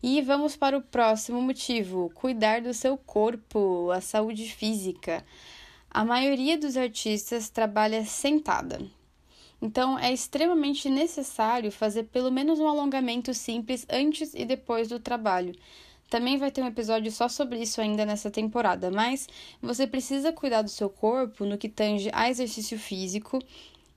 E 0.03 0.21
vamos 0.21 0.57
para 0.57 0.77
o 0.77 0.83
próximo 0.83 1.41
motivo: 1.41 2.11
cuidar 2.13 2.61
do 2.61 2.75
seu 2.75 2.99
corpo, 2.99 3.89
a 3.93 4.01
saúde 4.01 4.53
física. 4.53 5.25
A 5.95 6.07
maioria 6.07 6.57
dos 6.57 6.75
artistas 6.79 7.51
trabalha 7.51 8.03
sentada. 8.07 8.81
Então, 9.61 9.99
é 9.99 10.11
extremamente 10.11 10.89
necessário 10.89 11.71
fazer 11.71 12.05
pelo 12.05 12.31
menos 12.33 12.59
um 12.59 12.67
alongamento 12.67 13.35
simples 13.35 13.85
antes 13.91 14.33
e 14.33 14.47
depois 14.47 14.89
do 14.89 14.99
trabalho. 14.99 15.55
Também 16.09 16.39
vai 16.39 16.51
ter 16.51 16.63
um 16.63 16.67
episódio 16.67 17.13
só 17.13 17.29
sobre 17.29 17.59
isso 17.59 17.79
ainda 17.79 18.07
nessa 18.07 18.31
temporada, 18.31 18.91
mas 18.91 19.29
você 19.61 19.87
precisa 19.87 20.33
cuidar 20.33 20.63
do 20.63 20.71
seu 20.71 20.89
corpo 20.89 21.45
no 21.45 21.59
que 21.59 21.69
tange 21.69 22.09
a 22.15 22.31
exercício 22.31 22.79
físico 22.79 23.39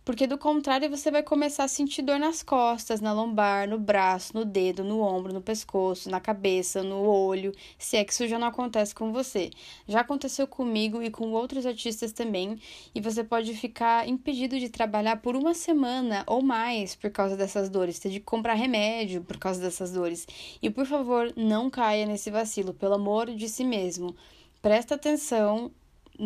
porque 0.05 0.27
do 0.27 0.37
contrário 0.37 0.87
você 0.87 1.09
vai 1.09 1.23
começar 1.23 1.63
a 1.63 1.67
sentir 1.67 2.03
dor 2.03 2.19
nas 2.19 2.43
costas, 2.43 3.01
na 3.01 3.11
lombar, 3.11 3.67
no 3.67 3.79
braço, 3.79 4.37
no 4.37 4.45
dedo, 4.45 4.83
no 4.83 5.01
ombro, 5.01 5.33
no 5.33 5.41
pescoço, 5.41 6.11
na 6.11 6.19
cabeça, 6.19 6.83
no 6.83 7.01
olho, 7.01 7.51
se 7.79 7.97
é 7.97 8.03
que 8.05 8.13
isso 8.13 8.27
já 8.27 8.37
não 8.37 8.47
acontece 8.47 8.93
com 8.93 9.11
você. 9.11 9.49
Já 9.87 10.01
aconteceu 10.01 10.45
comigo 10.45 11.01
e 11.01 11.09
com 11.09 11.31
outros 11.31 11.65
artistas 11.65 12.11
também, 12.11 12.59
e 12.93 13.01
você 13.01 13.23
pode 13.23 13.55
ficar 13.55 14.07
impedido 14.07 14.59
de 14.59 14.69
trabalhar 14.69 15.17
por 15.17 15.35
uma 15.35 15.55
semana 15.55 16.23
ou 16.27 16.43
mais 16.43 16.93
por 16.93 17.09
causa 17.09 17.35
dessas 17.35 17.67
dores, 17.67 17.97
ter 17.97 18.09
de 18.09 18.19
comprar 18.19 18.53
remédio 18.53 19.23
por 19.23 19.37
causa 19.37 19.59
dessas 19.59 19.91
dores. 19.91 20.27
E 20.61 20.69
por 20.69 20.85
favor, 20.85 21.33
não 21.35 21.67
caia 21.67 22.05
nesse 22.05 22.29
vacilo, 22.29 22.75
pelo 22.75 22.93
amor 22.93 23.31
de 23.31 23.49
si 23.49 23.63
mesmo. 23.63 24.15
Presta 24.61 24.93
atenção 24.93 25.71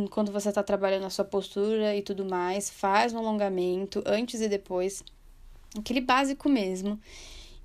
quando 0.09 0.31
você 0.31 0.49
está 0.49 0.63
trabalhando 0.63 1.05
a 1.05 1.09
sua 1.09 1.25
postura 1.25 1.95
e 1.95 2.01
tudo 2.01 2.25
mais, 2.25 2.69
faz 2.69 3.13
um 3.13 3.17
alongamento 3.17 4.03
antes 4.05 4.41
e 4.41 4.47
depois, 4.47 5.03
aquele 5.77 6.01
básico 6.01 6.49
mesmo, 6.49 6.99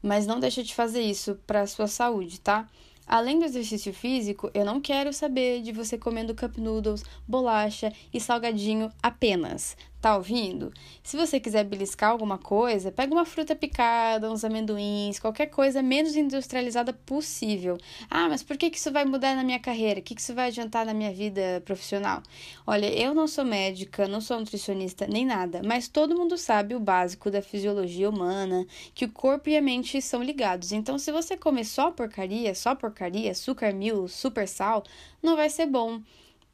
mas 0.03 0.27
não 0.27 0.41
deixa 0.41 0.63
de 0.63 0.75
fazer 0.75 1.03
isso 1.03 1.39
para 1.47 1.63
a 1.63 1.67
sua 1.67 1.87
saúde, 1.87 2.41
tá? 2.41 2.69
Além 3.07 3.39
do 3.39 3.45
exercício 3.45 3.93
físico, 3.93 4.51
eu 4.55 4.65
não 4.65 4.81
quero 4.81 5.13
saber 5.13 5.61
de 5.61 5.73
você 5.73 5.99
comendo 5.99 6.35
cup 6.35 6.57
noodles, 6.57 7.05
bolacha 7.29 7.93
e 8.13 8.19
salgadinho 8.19 8.91
apenas. 9.03 9.77
Tá 10.05 10.19
ouvindo? 10.19 10.71
Se 11.03 11.17
você 11.17 11.41
quiser 11.41 11.65
beliscar 11.65 12.11
alguma 12.11 12.37
coisa, 12.37 12.93
pega 12.93 13.15
uma 13.15 13.25
fruta 13.25 13.57
picada, 13.57 14.31
uns 14.31 14.45
amendoins, 14.45 15.19
qualquer 15.19 15.47
coisa 15.47 15.83
menos 15.83 16.15
industrializada 16.15 16.93
possível. 16.93 17.79
Ah, 18.11 18.29
mas 18.29 18.43
por 18.43 18.59
que, 18.59 18.67
isso 18.67 18.93
vai 18.93 19.07
mudar 19.07 19.35
na 19.35 19.43
minha 19.43 19.59
carreira? 19.59 20.01
O 20.01 20.03
que, 20.03 20.15
que 20.15 20.21
isso 20.21 20.35
vai 20.35 20.49
adiantar 20.49 20.85
na 20.85 20.93
minha 20.93 21.11
vida 21.11 21.63
profissional? 21.65 22.23
Olha, 22.67 22.85
eu 22.85 23.15
não 23.15 23.27
sou 23.27 23.47
médica, 23.47 24.07
não 24.07 24.21
sou 24.21 24.39
nutricionista, 24.39 25.07
nem 25.07 25.25
nada, 25.25 25.63
mas 25.65 25.89
todo 25.89 26.15
mundo 26.15 26.37
sabe 26.37 26.75
o 26.75 26.81
básico 26.81 27.31
da 27.31 27.41
fisiologia 27.41 28.11
humana, 28.11 28.67
que 28.95 29.07
o 29.07 29.11
corpo 29.11 29.49
e 29.49 29.57
a 29.57 29.63
mente 29.63 30.03
são 30.03 30.23
ligados. 30.23 30.71
Então, 30.71 30.99
se 30.99 31.11
você 31.11 31.35
comer 31.35 31.65
só 31.65 31.91
porcaria, 31.91 32.55
só 32.55 32.75
porcaria, 32.75 33.31
açúcar 33.31 33.73
mil, 33.73 34.07
super 34.07 34.47
sal, 34.47 34.85
não 35.23 35.35
vai 35.35 35.49
ser 35.49 35.65
bom 35.65 36.03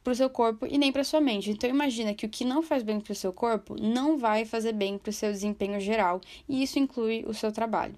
para 0.03 0.11
o 0.11 0.15
seu 0.15 0.29
corpo 0.29 0.65
e 0.65 0.77
nem 0.77 0.91
para 0.91 1.03
sua 1.03 1.21
mente. 1.21 1.51
Então 1.51 1.69
imagina 1.69 2.13
que 2.13 2.25
o 2.25 2.29
que 2.29 2.43
não 2.43 2.61
faz 2.61 2.83
bem 2.83 2.99
para 2.99 3.11
o 3.11 3.15
seu 3.15 3.31
corpo 3.31 3.75
não 3.79 4.17
vai 4.17 4.45
fazer 4.45 4.73
bem 4.73 4.97
para 4.97 5.09
o 5.09 5.13
seu 5.13 5.31
desempenho 5.31 5.79
geral, 5.79 6.21
e 6.47 6.63
isso 6.63 6.79
inclui 6.79 7.23
o 7.27 7.33
seu 7.33 7.51
trabalho. 7.51 7.95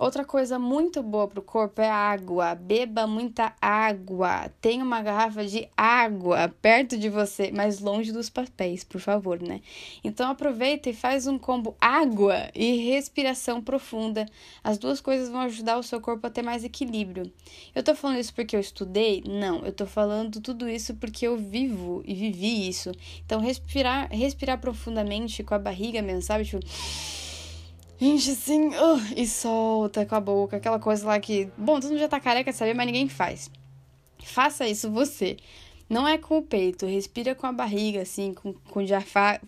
Outra 0.00 0.24
coisa 0.24 0.58
muito 0.58 1.02
boa 1.02 1.28
para 1.28 1.40
o 1.40 1.42
corpo 1.42 1.82
é 1.82 1.90
água. 1.90 2.54
Beba 2.54 3.06
muita 3.06 3.52
água. 3.60 4.50
Tenha 4.58 4.82
uma 4.82 5.02
garrafa 5.02 5.44
de 5.44 5.68
água 5.76 6.48
perto 6.62 6.96
de 6.96 7.10
você, 7.10 7.52
mas 7.54 7.80
longe 7.80 8.10
dos 8.10 8.30
papéis, 8.30 8.82
por 8.82 8.98
favor, 8.98 9.38
né? 9.42 9.60
Então 10.02 10.30
aproveita 10.30 10.88
e 10.88 10.94
faz 10.94 11.26
um 11.26 11.38
combo 11.38 11.76
água 11.78 12.48
e 12.54 12.76
respiração 12.76 13.60
profunda. 13.60 14.24
As 14.64 14.78
duas 14.78 15.02
coisas 15.02 15.28
vão 15.28 15.42
ajudar 15.42 15.76
o 15.76 15.82
seu 15.82 16.00
corpo 16.00 16.26
a 16.26 16.30
ter 16.30 16.40
mais 16.40 16.64
equilíbrio. 16.64 17.30
Eu 17.74 17.82
tô 17.82 17.94
falando 17.94 18.20
isso 18.20 18.32
porque 18.32 18.56
eu 18.56 18.60
estudei? 18.60 19.22
Não, 19.26 19.66
eu 19.66 19.72
tô 19.72 19.84
falando 19.84 20.40
tudo 20.40 20.66
isso 20.66 20.94
porque 20.94 21.26
eu 21.26 21.36
vivo 21.36 22.02
e 22.06 22.14
vivi 22.14 22.66
isso. 22.66 22.90
Então 23.26 23.38
respirar, 23.38 24.08
respirar 24.10 24.58
profundamente 24.58 25.44
com 25.44 25.52
a 25.52 25.58
barriga 25.58 26.00
mesmo, 26.00 26.22
sabe? 26.22 26.46
Tipo 26.46 26.60
Enche 28.00 28.30
assim 28.30 28.68
uh, 28.68 29.00
e 29.14 29.26
solta 29.26 30.06
com 30.06 30.14
a 30.14 30.20
boca, 30.20 30.56
aquela 30.56 30.78
coisa 30.78 31.06
lá 31.06 31.20
que. 31.20 31.50
Bom, 31.56 31.78
todo 31.78 31.90
mundo 31.90 32.00
já 32.00 32.08
tá 32.08 32.18
careca 32.18 32.50
de 32.50 32.56
saber, 32.56 32.74
mas 32.74 32.86
ninguém 32.86 33.08
faz. 33.08 33.50
Faça 34.24 34.66
isso 34.66 34.90
você. 34.90 35.36
Não 35.88 36.06
é 36.06 36.16
com 36.16 36.38
o 36.38 36.42
peito, 36.42 36.86
respira 36.86 37.34
com 37.34 37.46
a 37.46 37.52
barriga, 37.52 38.02
assim, 38.02 38.32
com, 38.32 38.52
com 38.52 38.80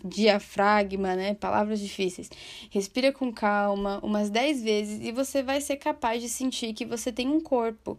diafragma, 0.03 1.15
né? 1.15 1.33
Palavras 1.35 1.79
difíceis. 1.79 2.29
Respira 2.69 3.13
com 3.13 3.31
calma, 3.31 3.99
umas 4.03 4.29
10 4.29 4.61
vezes, 4.61 4.99
e 5.01 5.11
você 5.13 5.41
vai 5.41 5.61
ser 5.61 5.77
capaz 5.77 6.21
de 6.21 6.27
sentir 6.27 6.73
que 6.73 6.85
você 6.85 7.13
tem 7.13 7.29
um 7.29 7.39
corpo. 7.39 7.95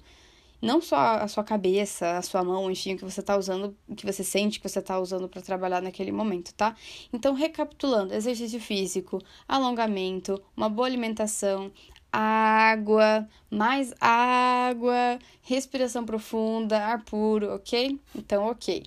Não 0.63 0.81
só 0.81 0.97
a 0.97 1.29
sua 1.29 1.45
cabeça, 1.45 2.17
a 2.17 2.23
sua 2.23 2.43
mão, 2.43 2.71
enfim, 2.71 2.95
o 2.95 2.97
que 2.97 3.05
você 3.05 3.21
está 3.21 3.37
usando, 3.37 3.77
o 3.89 3.95
que 3.95 4.07
você 4.07 4.25
sente 4.25 4.59
que 4.59 4.69
você 4.69 4.79
está 4.79 4.99
usando 4.99 5.29
para 5.29 5.43
trabalhar 5.43 5.83
naquele 5.83 6.11
momento, 6.11 6.55
tá? 6.55 6.75
Então, 7.13 7.35
recapitulando: 7.35 8.15
exercício 8.15 8.61
físico, 8.61 9.21
alongamento, 9.47 10.43
uma 10.57 10.69
boa 10.69 10.87
alimentação, 10.87 11.71
água, 12.13 13.29
mais 13.51 13.93
água, 14.01 15.19
respiração 15.43 16.05
profunda, 16.07 16.79
ar 16.79 17.05
puro, 17.05 17.55
ok? 17.55 17.99
Então, 18.15 18.47
ok. 18.47 18.85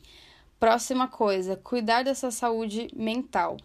Próxima 0.59 1.07
coisa, 1.07 1.55
cuidar 1.55 2.03
dessa 2.03 2.31
saúde 2.31 2.87
mental. 2.95 3.57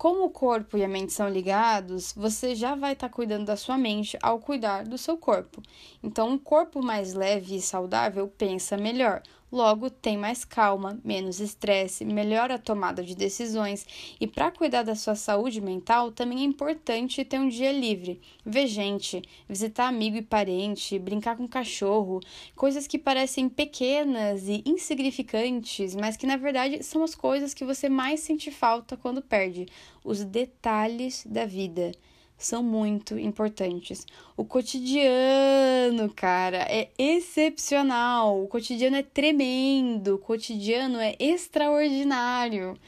Como 0.00 0.24
o 0.24 0.30
corpo 0.30 0.78
e 0.78 0.82
a 0.82 0.88
mente 0.88 1.12
são 1.12 1.28
ligados, 1.28 2.14
você 2.16 2.54
já 2.54 2.74
vai 2.74 2.94
estar 2.94 3.10
tá 3.10 3.14
cuidando 3.14 3.44
da 3.44 3.54
sua 3.54 3.76
mente 3.76 4.16
ao 4.22 4.38
cuidar 4.38 4.82
do 4.82 4.96
seu 4.96 5.18
corpo. 5.18 5.60
Então, 6.02 6.30
um 6.30 6.38
corpo 6.38 6.82
mais 6.82 7.12
leve 7.12 7.56
e 7.56 7.60
saudável 7.60 8.26
pensa 8.26 8.78
melhor. 8.78 9.22
Logo, 9.52 9.90
tem 9.90 10.16
mais 10.16 10.44
calma, 10.44 11.00
menos 11.02 11.40
estresse, 11.40 12.04
melhora 12.04 12.54
a 12.54 12.58
tomada 12.58 13.02
de 13.02 13.16
decisões. 13.16 13.84
E 14.20 14.26
para 14.26 14.52
cuidar 14.52 14.84
da 14.84 14.94
sua 14.94 15.16
saúde 15.16 15.60
mental, 15.60 16.12
também 16.12 16.40
é 16.40 16.44
importante 16.44 17.24
ter 17.24 17.40
um 17.40 17.48
dia 17.48 17.72
livre. 17.72 18.20
Ver 18.46 18.68
gente, 18.68 19.20
visitar 19.48 19.88
amigo 19.88 20.16
e 20.16 20.22
parente, 20.22 21.00
brincar 21.00 21.36
com 21.36 21.48
cachorro, 21.48 22.20
coisas 22.54 22.86
que 22.86 22.98
parecem 22.98 23.48
pequenas 23.48 24.46
e 24.46 24.62
insignificantes, 24.64 25.96
mas 25.96 26.16
que 26.16 26.26
na 26.26 26.36
verdade 26.36 26.84
são 26.84 27.02
as 27.02 27.16
coisas 27.16 27.52
que 27.52 27.64
você 27.64 27.88
mais 27.88 28.20
sente 28.20 28.52
falta 28.52 28.96
quando 28.96 29.20
perde 29.20 29.66
os 30.04 30.24
detalhes 30.24 31.26
da 31.26 31.44
vida 31.44 31.90
são 32.40 32.62
muito 32.62 33.18
importantes. 33.18 34.06
O 34.36 34.44
cotidiano, 34.44 36.12
cara, 36.14 36.58
é 36.68 36.88
excepcional. 36.98 38.42
O 38.42 38.48
cotidiano 38.48 38.96
é 38.96 39.02
tremendo. 39.02 40.14
O 40.14 40.18
cotidiano 40.18 40.98
é 40.98 41.14
extraordinário. 41.18 42.78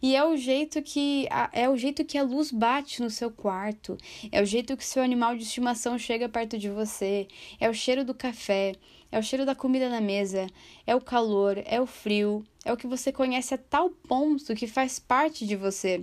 E 0.00 0.16
é 0.16 0.24
o 0.24 0.36
jeito 0.36 0.80
que 0.82 1.28
a, 1.30 1.50
é 1.52 1.68
o 1.68 1.76
jeito 1.76 2.04
que 2.04 2.16
a 2.16 2.22
luz 2.22 2.50
bate 2.50 3.02
no 3.02 3.10
seu 3.10 3.30
quarto. 3.30 3.98
É 4.32 4.40
o 4.40 4.46
jeito 4.46 4.76
que 4.76 4.84
seu 4.84 5.02
animal 5.02 5.36
de 5.36 5.42
estimação 5.42 5.98
chega 5.98 6.28
perto 6.28 6.58
de 6.58 6.70
você. 6.70 7.28
É 7.60 7.68
o 7.68 7.74
cheiro 7.74 8.04
do 8.04 8.14
café. 8.14 8.72
É 9.12 9.18
o 9.18 9.22
cheiro 9.22 9.44
da 9.44 9.54
comida 9.54 9.90
na 9.90 10.00
mesa, 10.00 10.46
é 10.86 10.96
o 10.96 11.00
calor, 11.02 11.62
é 11.66 11.78
o 11.78 11.84
frio, 11.84 12.42
é 12.64 12.72
o 12.72 12.78
que 12.78 12.86
você 12.86 13.12
conhece 13.12 13.52
a 13.52 13.58
tal 13.58 13.90
ponto 13.90 14.54
que 14.54 14.66
faz 14.66 14.98
parte 14.98 15.46
de 15.46 15.54
você 15.54 16.00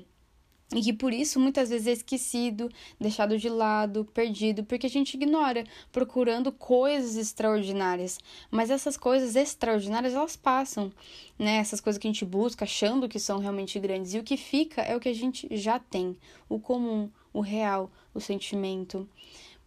e 0.74 0.82
que 0.82 0.94
por 0.94 1.12
isso 1.12 1.40
muitas 1.40 1.70
vezes 1.70 1.88
é 1.88 1.92
esquecido, 1.92 2.70
deixado 3.00 3.38
de 3.38 3.50
lado, 3.50 4.06
perdido, 4.14 4.64
porque 4.64 4.86
a 4.86 4.90
gente 4.90 5.16
ignora, 5.16 5.64
procurando 5.92 6.52
coisas 6.52 7.16
extraordinárias. 7.16 8.20
Mas 8.52 8.70
essas 8.70 8.96
coisas 8.96 9.36
extraordinárias 9.36 10.14
elas 10.14 10.36
passam, 10.36 10.92
né? 11.38 11.58
Essas 11.58 11.82
coisas 11.82 12.00
que 12.00 12.08
a 12.08 12.12
gente 12.12 12.26
busca, 12.26 12.66
achando 12.66 13.10
que 13.10 13.20
são 13.20 13.40
realmente 13.40 13.80
grandes, 13.80 14.14
e 14.14 14.20
o 14.20 14.24
que 14.24 14.38
fica 14.38 14.82
é 14.82 14.96
o 14.96 15.00
que 15.00 15.10
a 15.10 15.16
gente 15.16 15.48
já 15.52 15.80
tem, 15.80 16.16
o 16.48 16.60
comum, 16.60 17.10
o 17.34 17.42
real, 17.42 17.92
o 18.14 18.20
sentimento. 18.20 19.10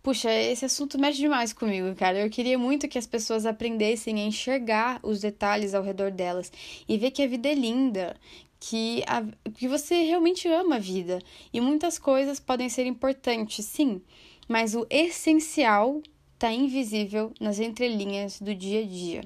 Puxa, 0.03 0.33
esse 0.33 0.65
assunto 0.65 0.99
mexe 0.99 1.19
demais 1.19 1.53
comigo, 1.53 1.95
cara. 1.95 2.19
Eu 2.19 2.29
queria 2.29 2.59
muito 2.59 2.89
que 2.89 2.99
as 2.99 3.07
pessoas 3.07 3.47
aprendessem 3.47 4.21
a 4.21 4.25
enxergar 4.25 4.99
os 5.01 5.21
detalhes 5.21 5.75
ao 5.75 5.83
redor 5.83 6.11
delas 6.11 6.53
e 6.89 6.99
ver 6.99 7.13
que 7.13 7.23
a 7.23 7.27
vida 7.29 7.49
é 7.49 7.55
linda, 7.55 8.17
que, 8.63 9.03
a, 9.09 9.25
que 9.55 9.67
você 9.67 10.05
realmente 10.05 10.47
ama 10.47 10.77
a 10.77 10.79
vida. 10.79 11.19
E 11.53 11.61
muitas 11.61 11.99
coisas 11.99 12.39
podem 12.39 12.69
ser 12.69 12.87
importantes, 12.87 13.65
sim, 13.65 14.01
mas 14.49 14.77
o 14.77 14.87
essencial 14.89 16.01
está 16.35 16.53
invisível 16.53 17.33
nas 17.41 17.59
entrelinhas 17.59 18.41
do 18.41 18.55
dia 18.55 18.83
a 18.83 18.87
dia. 18.87 19.25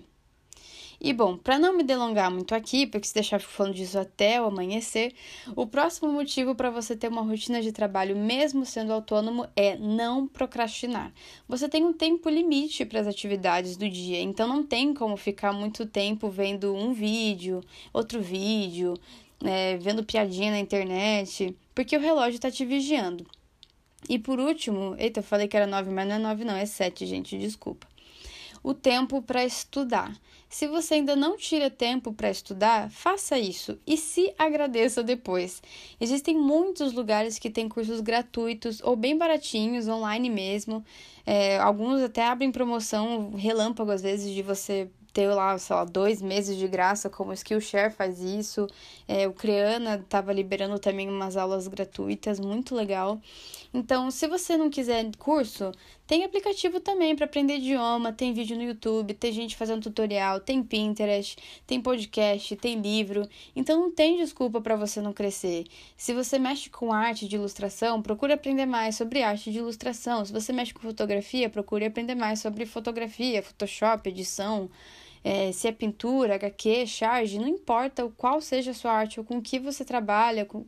E 0.98 1.12
bom, 1.12 1.36
para 1.36 1.58
não 1.58 1.76
me 1.76 1.82
delongar 1.82 2.30
muito 2.30 2.54
aqui, 2.54 2.86
porque 2.86 3.06
se 3.06 3.12
deixar 3.12 3.38
falando 3.38 3.74
disso 3.74 3.98
até 3.98 4.40
o 4.40 4.46
amanhecer, 4.46 5.14
o 5.54 5.66
próximo 5.66 6.10
motivo 6.10 6.54
para 6.54 6.70
você 6.70 6.96
ter 6.96 7.08
uma 7.08 7.20
rotina 7.20 7.60
de 7.60 7.70
trabalho 7.70 8.16
mesmo 8.16 8.64
sendo 8.64 8.94
autônomo 8.94 9.46
é 9.54 9.76
não 9.76 10.26
procrastinar. 10.26 11.12
Você 11.46 11.68
tem 11.68 11.84
um 11.84 11.92
tempo 11.92 12.30
limite 12.30 12.86
para 12.86 13.00
as 13.00 13.06
atividades 13.06 13.76
do 13.76 13.88
dia, 13.88 14.22
então 14.22 14.48
não 14.48 14.62
tem 14.62 14.94
como 14.94 15.18
ficar 15.18 15.52
muito 15.52 15.84
tempo 15.84 16.30
vendo 16.30 16.74
um 16.74 16.94
vídeo, 16.94 17.60
outro 17.92 18.22
vídeo, 18.22 18.94
é, 19.44 19.76
vendo 19.78 20.04
piadinha 20.04 20.50
na 20.50 20.58
internet, 20.58 21.56
porque 21.74 21.96
o 21.96 22.00
relógio 22.00 22.36
está 22.36 22.50
te 22.50 22.64
vigiando. 22.64 23.26
E 24.08 24.18
por 24.18 24.38
último, 24.38 24.94
eita, 24.98 25.20
eu 25.20 25.24
falei 25.24 25.48
que 25.48 25.56
era 25.56 25.66
9, 25.66 25.90
mas 25.90 26.06
não 26.06 26.14
é 26.14 26.18
9 26.18 26.44
não, 26.44 26.54
é 26.54 26.66
7, 26.66 27.06
gente, 27.06 27.38
desculpa. 27.38 27.86
O 28.62 28.74
tempo 28.74 29.22
para 29.22 29.44
estudar. 29.44 30.12
Se 30.48 30.66
você 30.68 30.94
ainda 30.94 31.16
não 31.16 31.36
tira 31.36 31.68
tempo 31.68 32.12
para 32.12 32.30
estudar, 32.30 32.88
faça 32.90 33.38
isso 33.38 33.78
e 33.86 33.96
se 33.96 34.32
agradeça 34.38 35.02
depois. 35.02 35.60
Existem 36.00 36.36
muitos 36.36 36.92
lugares 36.92 37.38
que 37.38 37.50
têm 37.50 37.68
cursos 37.68 38.00
gratuitos 38.00 38.80
ou 38.82 38.96
bem 38.96 39.18
baratinhos, 39.18 39.88
online 39.88 40.30
mesmo. 40.30 40.84
É, 41.24 41.58
alguns 41.58 42.00
até 42.00 42.24
abrem 42.24 42.52
promoção 42.52 43.32
relâmpago 43.32 43.90
às 43.90 44.02
vezes 44.02 44.32
de 44.32 44.42
você 44.42 44.88
ter 45.16 45.28
lá, 45.28 45.56
sei 45.56 45.74
lá, 45.74 45.84
dois 45.84 46.20
meses 46.20 46.58
de 46.58 46.68
graça, 46.68 47.08
como 47.08 47.30
o 47.30 47.32
Skillshare 47.32 47.90
faz 47.90 48.20
isso. 48.20 48.66
É, 49.08 49.26
o 49.26 49.32
Creana 49.32 49.94
estava 49.94 50.30
liberando 50.30 50.78
também 50.78 51.08
umas 51.08 51.38
aulas 51.38 51.66
gratuitas, 51.66 52.38
muito 52.38 52.74
legal. 52.74 53.18
Então, 53.72 54.10
se 54.10 54.28
você 54.28 54.58
não 54.58 54.68
quiser 54.68 55.10
curso, 55.18 55.72
tem 56.06 56.22
aplicativo 56.22 56.80
também 56.80 57.16
para 57.16 57.24
aprender 57.24 57.56
idioma, 57.56 58.12
tem 58.12 58.34
vídeo 58.34 58.58
no 58.58 58.62
YouTube, 58.62 59.14
tem 59.14 59.32
gente 59.32 59.56
fazendo 59.56 59.84
tutorial, 59.84 60.38
tem 60.38 60.62
Pinterest, 60.62 61.38
tem 61.66 61.80
podcast, 61.80 62.54
tem 62.56 62.78
livro. 62.78 63.26
Então 63.54 63.80
não 63.80 63.90
tem 63.90 64.18
desculpa 64.18 64.60
para 64.60 64.76
você 64.76 65.00
não 65.00 65.14
crescer. 65.14 65.64
Se 65.96 66.12
você 66.12 66.38
mexe 66.38 66.68
com 66.68 66.92
arte 66.92 67.26
de 67.26 67.36
ilustração, 67.36 68.02
procure 68.02 68.34
aprender 68.34 68.66
mais 68.66 68.96
sobre 68.96 69.22
arte 69.22 69.50
de 69.50 69.58
ilustração. 69.60 70.26
Se 70.26 70.32
você 70.32 70.52
mexe 70.52 70.74
com 70.74 70.80
fotografia, 70.80 71.48
procure 71.48 71.86
aprender 71.86 72.14
mais 72.14 72.40
sobre 72.40 72.66
fotografia, 72.66 73.42
Photoshop, 73.42 74.10
edição 74.10 74.68
é, 75.26 75.50
se 75.50 75.66
é 75.66 75.72
pintura, 75.72 76.36
HQ, 76.36 76.86
charge, 76.86 77.36
não 77.36 77.48
importa 77.48 78.08
qual 78.16 78.40
seja 78.40 78.70
a 78.70 78.74
sua 78.74 78.92
arte 78.92 79.18
ou 79.18 79.26
com 79.26 79.42
que 79.42 79.58
você 79.58 79.84
trabalha, 79.84 80.44
com, 80.44 80.62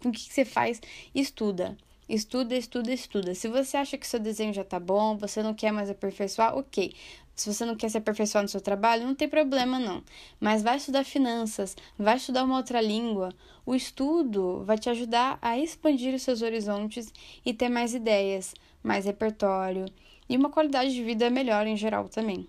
com 0.00 0.10
o 0.10 0.12
que 0.12 0.32
você 0.32 0.44
faz, 0.44 0.80
estuda. 1.12 1.76
Estuda, 2.08 2.56
estuda, 2.56 2.92
estuda. 2.92 3.34
Se 3.34 3.48
você 3.48 3.76
acha 3.76 3.98
que 3.98 4.06
seu 4.06 4.20
desenho 4.20 4.54
já 4.54 4.62
tá 4.62 4.78
bom, 4.78 5.16
você 5.16 5.42
não 5.42 5.52
quer 5.52 5.72
mais 5.72 5.90
aperfeiçoar, 5.90 6.56
ok. 6.56 6.94
Se 7.34 7.52
você 7.52 7.64
não 7.64 7.74
quer 7.74 7.88
se 7.88 7.98
aperfeiçoar 7.98 8.44
no 8.44 8.48
seu 8.48 8.60
trabalho, 8.60 9.04
não 9.04 9.14
tem 9.16 9.28
problema 9.28 9.76
não. 9.76 10.04
Mas 10.38 10.62
vai 10.62 10.76
estudar 10.76 11.02
finanças, 11.02 11.76
vai 11.98 12.16
estudar 12.16 12.44
uma 12.44 12.58
outra 12.58 12.80
língua. 12.80 13.30
O 13.66 13.74
estudo 13.74 14.62
vai 14.64 14.78
te 14.78 14.88
ajudar 14.88 15.36
a 15.42 15.58
expandir 15.58 16.14
os 16.14 16.22
seus 16.22 16.42
horizontes 16.42 17.12
e 17.44 17.52
ter 17.52 17.68
mais 17.68 17.92
ideias, 17.92 18.54
mais 18.84 19.04
repertório 19.04 19.84
e 20.28 20.36
uma 20.36 20.48
qualidade 20.48 20.94
de 20.94 21.02
vida 21.02 21.28
melhor 21.28 21.66
em 21.66 21.76
geral 21.76 22.08
também. 22.08 22.46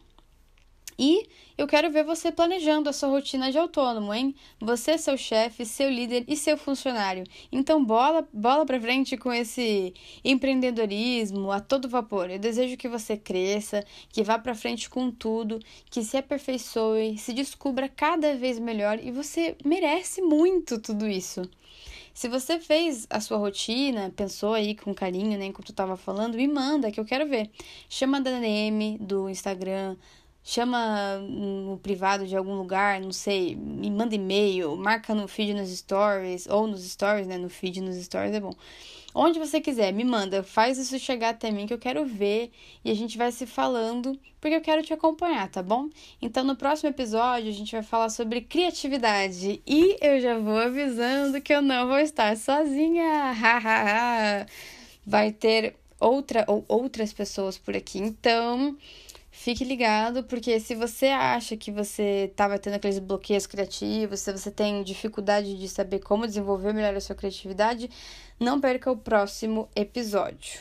E 0.99 1.27
eu 1.57 1.67
quero 1.67 1.91
ver 1.91 2.03
você 2.03 2.31
planejando 2.31 2.89
a 2.89 2.93
sua 2.93 3.09
rotina 3.09 3.51
de 3.51 3.57
autônomo, 3.57 4.13
hein? 4.13 4.35
Você, 4.59 4.97
seu 4.97 5.15
chefe, 5.15 5.65
seu 5.65 5.89
líder 5.89 6.25
e 6.27 6.35
seu 6.35 6.57
funcionário. 6.57 7.23
Então, 7.51 7.83
bola, 7.85 8.27
bola 8.33 8.65
para 8.65 8.81
frente 8.81 9.15
com 9.15 9.31
esse 9.31 9.93
empreendedorismo 10.23 11.51
a 11.51 11.59
todo 11.59 11.87
vapor. 11.87 12.31
Eu 12.31 12.39
desejo 12.39 12.77
que 12.77 12.87
você 12.87 13.15
cresça, 13.15 13.83
que 14.09 14.23
vá 14.23 14.39
para 14.39 14.55
frente 14.55 14.89
com 14.89 15.11
tudo, 15.11 15.59
que 15.89 16.03
se 16.03 16.17
aperfeiçoe, 16.17 17.17
se 17.17 17.31
descubra 17.31 17.87
cada 17.87 18.35
vez 18.35 18.57
melhor 18.57 18.99
e 18.99 19.11
você 19.11 19.55
merece 19.63 20.21
muito 20.21 20.79
tudo 20.79 21.07
isso. 21.07 21.43
Se 22.17 22.27
você 22.27 22.59
fez 22.59 23.05
a 23.11 23.19
sua 23.19 23.37
rotina, 23.37 24.11
pensou 24.15 24.55
aí 24.55 24.73
com 24.73 24.91
carinho, 24.91 25.37
né, 25.37 25.45
enquanto 25.45 25.69
eu 25.69 25.75
tava 25.75 25.95
falando, 25.95 26.33
me 26.33 26.47
manda 26.47 26.91
que 26.91 26.99
eu 26.99 27.05
quero 27.05 27.27
ver. 27.27 27.47
Chama 27.87 28.19
da 28.19 28.39
DM 28.39 28.97
do 28.99 29.29
Instagram, 29.29 29.95
chama 30.47 31.17
no 31.17 31.77
privado 31.83 32.25
de 32.25 32.33
algum 32.33 32.55
lugar, 32.55 33.01
não 33.01 33.11
sei, 33.11 33.53
me 33.53 33.91
manda 33.91 34.15
e-mail, 34.15 34.77
marca 34.77 35.13
no 35.13 35.27
feed 35.27 35.53
nos 35.53 35.69
stories, 35.69 36.47
ou 36.47 36.65
nos 36.65 36.89
stories, 36.89 37.27
né? 37.27 37.37
No 37.37 37.49
feed 37.49 37.81
nos 37.81 37.97
stories 37.97 38.33
é 38.33 38.39
bom. 38.39 38.53
Onde 39.13 39.39
você 39.39 39.59
quiser, 39.59 39.91
me 39.91 40.05
manda, 40.05 40.43
faz 40.43 40.77
isso 40.77 40.97
chegar 40.99 41.29
até 41.31 41.51
mim 41.51 41.67
que 41.67 41.73
eu 41.73 41.77
quero 41.77 42.05
ver 42.05 42.49
e 42.85 42.89
a 42.89 42.93
gente 42.93 43.17
vai 43.17 43.29
se 43.29 43.45
falando, 43.45 44.17
porque 44.39 44.55
eu 44.55 44.61
quero 44.61 44.81
te 44.83 44.93
acompanhar, 44.93 45.49
tá 45.49 45.61
bom? 45.61 45.89
Então 46.21 46.45
no 46.45 46.55
próximo 46.55 46.89
episódio 46.89 47.49
a 47.49 47.53
gente 47.53 47.73
vai 47.73 47.83
falar 47.83 48.07
sobre 48.09 48.39
criatividade 48.39 49.61
e 49.67 49.97
eu 49.99 50.21
já 50.21 50.39
vou 50.39 50.59
avisando 50.59 51.41
que 51.41 51.53
eu 51.53 51.61
não 51.61 51.87
vou 51.87 51.99
estar 51.99 52.37
sozinha. 52.37 53.33
Vai 55.05 55.31
ter 55.31 55.75
outra 55.99 56.45
ou 56.47 56.63
outras 56.67 57.11
pessoas 57.13 57.57
por 57.57 57.75
aqui. 57.75 57.99
Então, 57.99 58.77
fique 59.47 59.63
ligado, 59.63 60.25
porque 60.25 60.59
se 60.59 60.75
você 60.75 61.05
acha 61.05 61.55
que 61.55 61.71
você 61.71 62.27
estava 62.29 62.59
tendo 62.59 62.73
aqueles 62.73 62.99
bloqueios 62.99 63.47
criativos, 63.47 64.19
se 64.19 64.29
você 64.29 64.51
tem 64.51 64.83
dificuldade 64.83 65.57
de 65.57 65.69
saber 65.69 65.99
como 65.99 66.27
desenvolver 66.27 66.73
melhor 66.73 66.93
a 66.93 66.99
sua 66.99 67.15
criatividade, 67.15 67.89
não 68.37 68.59
perca 68.59 68.91
o 68.91 68.97
próximo 68.97 69.69
episódio. 69.73 70.59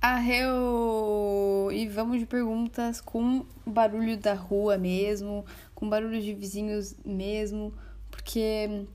Arreu! 0.00 1.70
E 1.72 1.88
vamos 1.88 2.20
de 2.20 2.26
perguntas 2.26 3.00
com 3.00 3.44
barulho 3.66 4.16
da 4.16 4.34
rua 4.34 4.78
mesmo, 4.78 5.44
com 5.74 5.88
barulho 5.88 6.22
de 6.22 6.32
vizinhos 6.32 6.94
mesmo, 7.04 7.74
porque 8.12 8.86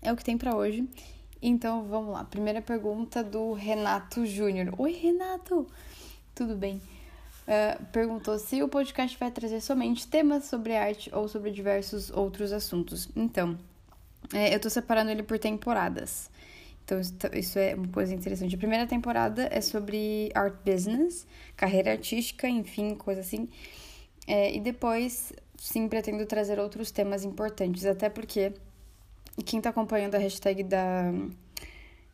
é 0.00 0.10
o 0.10 0.16
que 0.16 0.24
tem 0.24 0.38
para 0.38 0.56
hoje. 0.56 0.88
Então 1.42 1.82
vamos 1.88 2.12
lá. 2.12 2.22
Primeira 2.22 2.62
pergunta 2.62 3.24
do 3.24 3.52
Renato 3.52 4.24
Júnior. 4.24 4.72
Oi, 4.78 4.92
Renato! 4.92 5.66
Tudo 6.36 6.54
bem? 6.54 6.80
Uh, 7.42 7.84
perguntou 7.86 8.38
se 8.38 8.62
o 8.62 8.68
podcast 8.68 9.18
vai 9.18 9.28
trazer 9.28 9.60
somente 9.60 10.06
temas 10.06 10.44
sobre 10.44 10.76
arte 10.76 11.10
ou 11.12 11.26
sobre 11.26 11.50
diversos 11.50 12.10
outros 12.10 12.52
assuntos. 12.52 13.08
Então, 13.16 13.58
é, 14.32 14.54
eu 14.54 14.60
tô 14.60 14.70
separando 14.70 15.10
ele 15.10 15.24
por 15.24 15.36
temporadas. 15.36 16.30
Então, 16.84 17.00
isso 17.32 17.58
é 17.58 17.74
uma 17.74 17.88
coisa 17.88 18.14
interessante. 18.14 18.54
A 18.54 18.58
primeira 18.58 18.86
temporada 18.86 19.48
é 19.50 19.60
sobre 19.60 20.30
art 20.36 20.54
business, 20.64 21.26
carreira 21.56 21.90
artística, 21.90 22.48
enfim, 22.48 22.94
coisa 22.94 23.20
assim. 23.20 23.48
É, 24.28 24.54
e 24.54 24.60
depois, 24.60 25.32
sim, 25.56 25.88
pretendo 25.88 26.24
trazer 26.24 26.60
outros 26.60 26.92
temas 26.92 27.24
importantes, 27.24 27.84
até 27.84 28.08
porque 28.08 28.52
quem 29.44 29.58
está 29.58 29.70
acompanhando 29.70 30.14
a 30.14 30.18
hashtag 30.18 30.62
da 30.62 31.12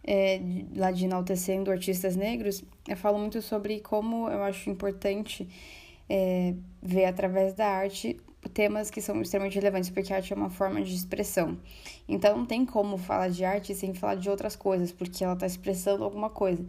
é, 0.04 0.40
lá 0.74 0.90
de 0.90 1.04
enaltecendo 1.04 1.70
artistas 1.70 2.16
negros, 2.16 2.64
eu 2.88 2.96
falo 2.96 3.18
muito 3.18 3.42
sobre 3.42 3.80
como 3.80 4.28
eu 4.28 4.42
acho 4.42 4.70
importante 4.70 5.48
é, 6.08 6.54
ver 6.82 7.04
através 7.04 7.52
da 7.54 7.66
arte 7.66 8.16
temas 8.54 8.90
que 8.90 9.02
são 9.02 9.20
extremamente 9.20 9.56
relevantes, 9.56 9.90
porque 9.90 10.12
a 10.12 10.16
arte 10.16 10.32
é 10.32 10.36
uma 10.36 10.48
forma 10.48 10.80
de 10.80 10.94
expressão. 10.94 11.58
Então 12.08 12.36
não 12.36 12.46
tem 12.46 12.64
como 12.64 12.96
falar 12.96 13.28
de 13.28 13.44
arte 13.44 13.74
sem 13.74 13.92
falar 13.92 14.14
de 14.14 14.30
outras 14.30 14.56
coisas, 14.56 14.92
porque 14.92 15.22
ela 15.22 15.34
está 15.34 15.46
expressando 15.46 16.04
alguma 16.04 16.30
coisa. 16.30 16.64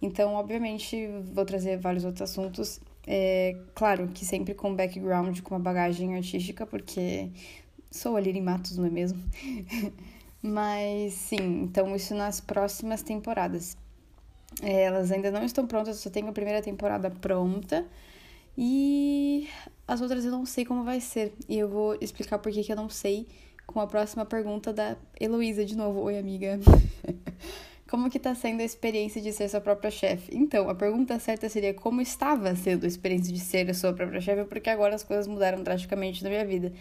Então, 0.00 0.34
obviamente, 0.34 1.08
vou 1.32 1.44
trazer 1.44 1.78
vários 1.78 2.04
outros 2.04 2.30
assuntos. 2.30 2.80
É, 3.06 3.56
claro 3.74 4.08
que 4.08 4.24
sempre 4.24 4.54
com 4.54 4.74
background, 4.74 5.40
com 5.40 5.54
uma 5.54 5.60
bagagem 5.60 6.14
artística, 6.14 6.66
porque 6.66 7.30
Sou 7.94 8.16
a 8.16 8.20
Liri 8.20 8.40
Matos, 8.40 8.76
não 8.76 8.86
é 8.86 8.90
mesmo? 8.90 9.22
Mas 10.42 11.12
sim, 11.12 11.62
então 11.62 11.94
isso 11.94 12.12
nas 12.12 12.40
próximas 12.40 13.04
temporadas. 13.04 13.76
É, 14.60 14.82
elas 14.82 15.12
ainda 15.12 15.30
não 15.30 15.44
estão 15.44 15.64
prontas, 15.64 15.98
só 15.98 16.10
tenho 16.10 16.28
a 16.28 16.32
primeira 16.32 16.60
temporada 16.60 17.08
pronta. 17.08 17.86
E 18.58 19.48
as 19.86 20.00
outras 20.00 20.24
eu 20.24 20.32
não 20.32 20.44
sei 20.44 20.64
como 20.64 20.82
vai 20.82 21.00
ser. 21.00 21.34
E 21.48 21.56
eu 21.56 21.68
vou 21.68 21.96
explicar 22.00 22.38
por 22.38 22.50
que 22.50 22.70
eu 22.70 22.74
não 22.74 22.88
sei 22.88 23.28
com 23.64 23.80
a 23.80 23.86
próxima 23.86 24.26
pergunta 24.26 24.72
da 24.72 24.96
Heloísa 25.18 25.64
de 25.64 25.76
novo. 25.76 26.00
Oi, 26.00 26.18
amiga. 26.18 26.58
como 27.88 28.10
que 28.10 28.18
tá 28.18 28.34
sendo 28.34 28.60
a 28.60 28.64
experiência 28.64 29.22
de 29.22 29.32
ser 29.32 29.48
sua 29.48 29.60
própria 29.60 29.92
chefe? 29.92 30.36
Então, 30.36 30.68
a 30.68 30.74
pergunta 30.74 31.16
certa 31.20 31.48
seria 31.48 31.72
como 31.72 32.00
estava 32.00 32.56
sendo 32.56 32.86
a 32.86 32.88
experiência 32.88 33.32
de 33.32 33.38
ser 33.38 33.70
a 33.70 33.74
sua 33.74 33.92
própria 33.92 34.20
chefe, 34.20 34.44
porque 34.46 34.68
agora 34.68 34.96
as 34.96 35.04
coisas 35.04 35.28
mudaram 35.28 35.62
drasticamente 35.62 36.24
na 36.24 36.28
minha 36.28 36.44
vida. 36.44 36.72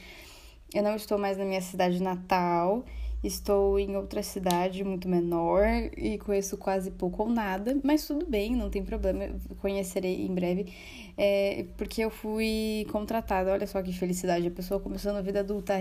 Eu 0.73 0.83
não 0.83 0.95
estou 0.95 1.17
mais 1.17 1.37
na 1.37 1.45
minha 1.45 1.61
cidade 1.61 2.01
natal, 2.01 2.83
estou 3.23 3.79
em 3.79 3.95
outra 3.95 4.21
cidade 4.21 4.83
muito 4.83 5.07
menor 5.07 5.65
e 5.95 6.17
conheço 6.17 6.57
quase 6.57 6.91
pouco 6.91 7.23
ou 7.23 7.29
nada, 7.29 7.79
mas 7.83 8.05
tudo 8.05 8.25
bem, 8.25 8.55
não 8.55 8.69
tem 8.69 8.83
problema, 8.83 9.29
conhecerei 9.61 10.25
em 10.25 10.33
breve, 10.33 10.73
é, 11.17 11.65
porque 11.77 12.03
eu 12.03 12.09
fui 12.09 12.85
contratada. 12.91 13.51
Olha 13.51 13.67
só 13.67 13.81
que 13.81 13.93
felicidade, 13.93 14.47
a 14.47 14.51
pessoa 14.51 14.79
começando 14.79 15.17
a 15.17 15.21
vida 15.21 15.39
adulta. 15.41 15.75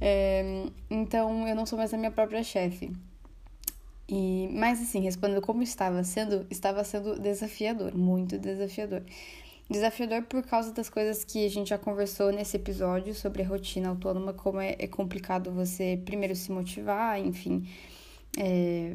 É, 0.00 0.66
então 0.90 1.48
eu 1.48 1.54
não 1.54 1.64
sou 1.64 1.78
mais 1.78 1.94
a 1.94 1.96
minha 1.96 2.10
própria 2.10 2.42
chefe. 2.42 2.90
E, 4.06 4.48
mas 4.52 4.82
assim, 4.82 5.00
respondendo 5.00 5.40
como 5.40 5.62
estava 5.62 6.04
sendo, 6.04 6.46
estava 6.50 6.84
sendo 6.84 7.18
desafiador, 7.18 7.96
muito 7.96 8.38
desafiador. 8.38 9.02
Desafiador 9.68 10.22
por 10.24 10.42
causa 10.42 10.72
das 10.72 10.90
coisas 10.90 11.24
que 11.24 11.46
a 11.46 11.48
gente 11.48 11.70
já 11.70 11.78
conversou 11.78 12.30
nesse 12.30 12.56
episódio 12.56 13.14
sobre 13.14 13.42
a 13.42 13.46
rotina 13.46 13.88
autônoma, 13.88 14.34
como 14.34 14.60
é, 14.60 14.76
é 14.78 14.86
complicado 14.86 15.50
você 15.50 16.00
primeiro 16.04 16.36
se 16.36 16.52
motivar, 16.52 17.18
enfim, 17.18 17.66
é, 18.38 18.94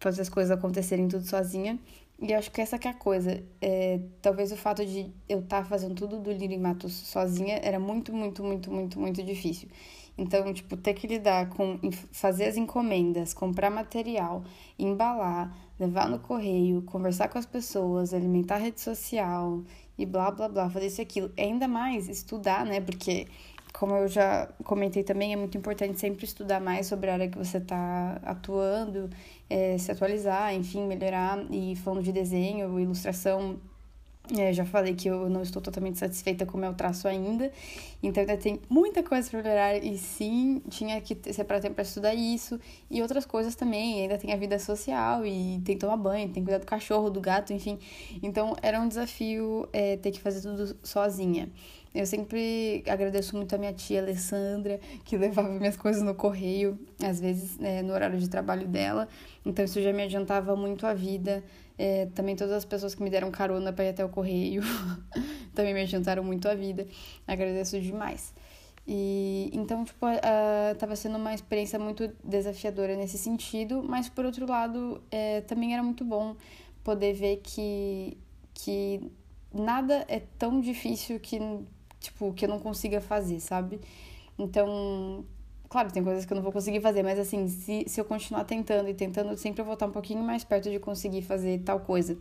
fazer 0.00 0.22
as 0.22 0.28
coisas 0.28 0.50
acontecerem 0.50 1.06
tudo 1.06 1.24
sozinha. 1.24 1.78
E 2.20 2.32
eu 2.32 2.38
acho 2.38 2.50
que 2.50 2.60
essa 2.60 2.78
que 2.78 2.88
é 2.88 2.90
a 2.90 2.94
coisa. 2.94 3.42
É, 3.60 4.00
talvez 4.22 4.50
o 4.50 4.56
fato 4.56 4.84
de 4.84 5.12
eu 5.28 5.40
estar 5.40 5.62
tá 5.62 5.64
fazendo 5.68 5.94
tudo 5.94 6.18
do 6.18 6.32
Liri 6.32 6.58
Matos 6.58 6.92
sozinha 6.92 7.60
era 7.62 7.78
muito, 7.78 8.12
muito, 8.12 8.42
muito, 8.42 8.72
muito, 8.72 8.98
muito 8.98 9.22
difícil. 9.22 9.68
Então, 10.18 10.52
tipo, 10.52 10.76
ter 10.76 10.94
que 10.94 11.06
lidar 11.06 11.50
com 11.50 11.78
fazer 12.10 12.46
as 12.46 12.56
encomendas, 12.56 13.34
comprar 13.34 13.70
material, 13.70 14.42
embalar, 14.78 15.54
levar 15.78 16.08
no 16.08 16.18
correio, 16.18 16.82
conversar 16.82 17.28
com 17.28 17.38
as 17.38 17.44
pessoas, 17.44 18.14
alimentar 18.14 18.56
a 18.56 18.58
rede 18.58 18.80
social 18.80 19.62
e 19.98 20.06
blá 20.06 20.30
blá 20.30 20.48
blá, 20.48 20.70
fazer 20.70 20.86
isso 20.86 21.00
e 21.00 21.02
aquilo. 21.02 21.30
E 21.36 21.42
ainda 21.42 21.68
mais 21.68 22.08
estudar, 22.08 22.64
né? 22.64 22.80
Porque, 22.80 23.26
como 23.74 23.94
eu 23.94 24.08
já 24.08 24.46
comentei 24.64 25.04
também, 25.04 25.34
é 25.34 25.36
muito 25.36 25.58
importante 25.58 26.00
sempre 26.00 26.24
estudar 26.24 26.60
mais 26.60 26.86
sobre 26.86 27.10
a 27.10 27.14
área 27.14 27.28
que 27.28 27.36
você 27.36 27.58
está 27.58 28.18
atuando, 28.24 29.10
é, 29.50 29.76
se 29.76 29.92
atualizar, 29.92 30.54
enfim, 30.54 30.86
melhorar. 30.86 31.44
E 31.50 31.76
falando 31.76 32.02
de 32.02 32.12
desenho, 32.12 32.80
ilustração 32.80 33.58
é, 34.36 34.52
já 34.52 34.64
falei 34.64 34.94
que 34.94 35.08
eu 35.08 35.28
não 35.28 35.42
estou 35.42 35.62
totalmente 35.62 35.98
satisfeita 35.98 36.44
com 36.44 36.56
o 36.58 36.60
meu 36.60 36.74
traço 36.74 37.06
ainda, 37.06 37.52
então 38.02 38.20
ainda 38.20 38.36
tem 38.36 38.60
muita 38.68 39.02
coisa 39.02 39.30
para 39.30 39.42
melhorar 39.42 39.76
e 39.76 39.96
sim, 39.96 40.62
tinha 40.68 41.00
que 41.00 41.16
separar 41.32 41.60
tempo 41.60 41.74
para 41.74 41.84
estudar 41.84 42.14
isso 42.14 42.58
e 42.90 43.02
outras 43.02 43.24
coisas 43.24 43.54
também. 43.54 44.02
Ainda 44.02 44.18
tem 44.18 44.32
a 44.32 44.36
vida 44.36 44.58
social 44.58 45.24
e 45.24 45.60
tem 45.64 45.76
que 45.76 45.80
tomar 45.80 45.96
banho, 45.96 46.24
tem 46.24 46.42
que 46.42 46.50
cuidar 46.50 46.58
do 46.58 46.66
cachorro, 46.66 47.08
do 47.08 47.20
gato, 47.20 47.52
enfim. 47.52 47.78
Então 48.22 48.56
era 48.62 48.80
um 48.80 48.88
desafio 48.88 49.68
é, 49.72 49.96
ter 49.96 50.10
que 50.10 50.20
fazer 50.20 50.40
tudo 50.40 50.76
sozinha. 50.82 51.48
Eu 51.96 52.04
sempre 52.04 52.84
agradeço 52.86 53.34
muito 53.34 53.54
a 53.54 53.58
minha 53.58 53.72
tia 53.72 54.02
Alessandra, 54.02 54.78
que 55.02 55.16
levava 55.16 55.48
minhas 55.48 55.76
coisas 55.76 56.02
no 56.02 56.14
correio, 56.14 56.78
às 57.02 57.18
vezes 57.18 57.58
é, 57.60 57.82
no 57.82 57.94
horário 57.94 58.18
de 58.18 58.28
trabalho 58.28 58.68
dela. 58.68 59.08
Então 59.46 59.64
isso 59.64 59.80
já 59.80 59.92
me 59.92 60.02
adiantava 60.02 60.54
muito 60.54 60.86
a 60.86 60.92
vida. 60.92 61.42
É, 61.78 62.06
também 62.14 62.34
todas 62.34 62.54
as 62.54 62.64
pessoas 62.64 62.94
que 62.94 63.02
me 63.02 63.10
deram 63.10 63.30
carona 63.30 63.72
para 63.72 63.84
ir 63.84 63.88
até 63.90 64.04
o 64.04 64.08
correio 64.08 64.62
também 65.54 65.74
me 65.74 65.82
adiantaram 65.82 66.24
muito 66.24 66.48
a 66.48 66.54
vida. 66.54 66.86
Agradeço 67.26 67.80
demais. 67.80 68.34
E 68.86 69.50
então, 69.52 69.84
tipo, 69.84 70.06
uh, 70.06 70.74
tava 70.78 70.94
sendo 70.94 71.16
uma 71.16 71.34
experiência 71.34 71.78
muito 71.78 72.08
desafiadora 72.22 72.94
nesse 72.96 73.18
sentido, 73.18 73.82
mas 73.82 74.08
por 74.08 74.24
outro 74.24 74.46
lado, 74.48 75.02
é, 75.10 75.40
também 75.40 75.74
era 75.74 75.82
muito 75.82 76.04
bom 76.04 76.36
poder 76.84 77.12
ver 77.14 77.40
que, 77.42 78.16
que 78.54 79.10
nada 79.52 80.04
é 80.08 80.20
tão 80.38 80.60
difícil 80.60 81.18
que 81.18 81.40
tipo, 82.00 82.32
que 82.32 82.44
eu 82.44 82.48
não 82.48 82.60
consiga 82.60 83.00
fazer, 83.00 83.40
sabe? 83.40 83.80
Então, 84.38 85.24
claro, 85.76 85.92
tem 85.92 86.02
coisas 86.02 86.24
que 86.24 86.32
eu 86.32 86.36
não 86.36 86.42
vou 86.42 86.52
conseguir 86.52 86.80
fazer, 86.80 87.02
mas 87.02 87.18
assim, 87.18 87.46
se, 87.48 87.84
se 87.86 88.00
eu 88.00 88.04
continuar 88.06 88.44
tentando 88.44 88.88
e 88.88 88.94
tentando, 88.94 89.36
sempre 89.36 89.60
eu 89.60 89.64
vou 89.66 89.74
estar 89.74 89.84
um 89.84 89.90
pouquinho 89.90 90.22
mais 90.22 90.42
perto 90.42 90.70
de 90.70 90.78
conseguir 90.78 91.20
fazer 91.20 91.60
tal 91.66 91.80
coisa. 91.80 92.16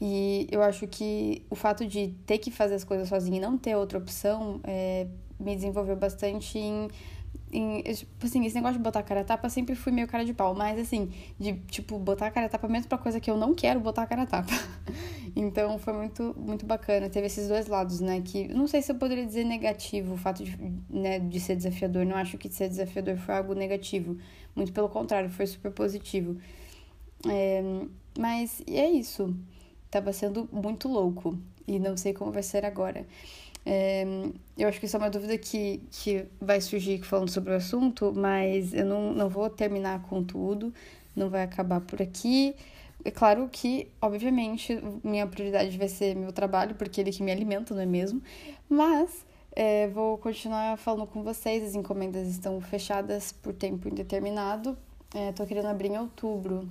E 0.00 0.46
eu 0.48 0.62
acho 0.62 0.86
que 0.86 1.44
o 1.50 1.56
fato 1.56 1.84
de 1.84 2.14
ter 2.24 2.38
que 2.38 2.52
fazer 2.52 2.76
as 2.76 2.84
coisas 2.84 3.08
sozinha 3.08 3.38
e 3.38 3.40
não 3.40 3.58
ter 3.58 3.74
outra 3.74 3.98
opção 3.98 4.60
é, 4.62 5.08
me 5.40 5.56
desenvolveu 5.56 5.96
bastante 5.96 6.56
em 6.56 6.86
em, 7.52 7.82
tipo 7.82 8.26
assim, 8.26 8.44
esse 8.46 8.54
negócio 8.54 8.76
de 8.76 8.82
botar 8.82 9.02
cara 9.02 9.22
a 9.22 9.24
tapa 9.24 9.48
sempre 9.48 9.74
fui 9.74 9.90
meio 9.92 10.06
cara 10.06 10.24
de 10.24 10.32
pau, 10.32 10.54
mas 10.54 10.78
assim, 10.78 11.10
de 11.38 11.54
tipo, 11.68 11.98
botar 11.98 12.30
cara 12.30 12.46
a 12.46 12.48
tapa 12.48 12.68
mesmo 12.68 12.88
pra 12.88 12.98
coisa 12.98 13.18
que 13.18 13.30
eu 13.30 13.36
não 13.36 13.54
quero 13.54 13.80
botar 13.80 14.06
cara 14.06 14.22
a 14.22 14.26
tapa. 14.26 14.52
então 15.34 15.78
foi 15.78 15.92
muito, 15.92 16.34
muito 16.38 16.64
bacana. 16.64 17.10
Teve 17.10 17.26
esses 17.26 17.48
dois 17.48 17.66
lados, 17.66 18.00
né? 18.00 18.20
Que 18.20 18.46
não 18.48 18.66
sei 18.66 18.82
se 18.82 18.92
eu 18.92 18.96
poderia 18.96 19.26
dizer 19.26 19.44
negativo 19.44 20.14
o 20.14 20.16
fato 20.16 20.44
de, 20.44 20.56
né, 20.88 21.18
de 21.18 21.40
ser 21.40 21.56
desafiador. 21.56 22.06
Não 22.06 22.16
acho 22.16 22.38
que 22.38 22.48
ser 22.48 22.68
desafiador 22.68 23.16
foi 23.16 23.34
algo 23.34 23.54
negativo. 23.54 24.16
Muito 24.54 24.72
pelo 24.72 24.88
contrário, 24.88 25.30
foi 25.30 25.46
super 25.46 25.72
positivo. 25.72 26.36
É, 27.28 27.62
mas 28.18 28.62
é 28.68 28.88
isso. 28.88 29.34
Tava 29.90 30.12
sendo 30.12 30.48
muito 30.52 30.88
louco. 30.88 31.36
E 31.66 31.78
não 31.78 31.96
sei 31.96 32.12
como 32.12 32.32
vai 32.32 32.42
ser 32.42 32.64
agora. 32.64 33.06
É, 33.64 34.04
eu 34.56 34.68
acho 34.68 34.80
que 34.80 34.86
isso 34.86 34.96
é 34.96 34.98
uma 34.98 35.10
dúvida 35.10 35.36
que, 35.36 35.82
que 35.90 36.26
vai 36.40 36.60
surgir 36.60 37.02
falando 37.02 37.30
sobre 37.30 37.52
o 37.52 37.56
assunto, 37.56 38.12
mas 38.14 38.72
eu 38.72 38.84
não, 38.84 39.12
não 39.12 39.28
vou 39.28 39.48
terminar 39.50 40.02
com 40.02 40.22
tudo, 40.22 40.72
não 41.14 41.28
vai 41.28 41.42
acabar 41.42 41.80
por 41.80 42.00
aqui. 42.00 42.54
É 43.04 43.10
claro 43.10 43.48
que, 43.50 43.88
obviamente, 44.00 44.78
minha 45.02 45.26
prioridade 45.26 45.76
vai 45.78 45.88
ser 45.88 46.14
meu 46.14 46.32
trabalho, 46.32 46.74
porque 46.74 47.00
ele 47.00 47.10
que 47.10 47.22
me 47.22 47.32
alimenta, 47.32 47.74
não 47.74 47.82
é 47.82 47.86
mesmo? 47.86 48.22
Mas 48.68 49.24
é, 49.52 49.88
vou 49.88 50.18
continuar 50.18 50.76
falando 50.76 51.06
com 51.06 51.22
vocês, 51.22 51.64
as 51.64 51.74
encomendas 51.74 52.28
estão 52.28 52.60
fechadas 52.60 53.32
por 53.32 53.54
tempo 53.54 53.88
indeterminado. 53.88 54.76
É, 55.14 55.32
tô 55.32 55.44
querendo 55.46 55.66
abrir 55.66 55.88
em 55.88 55.98
outubro. 55.98 56.68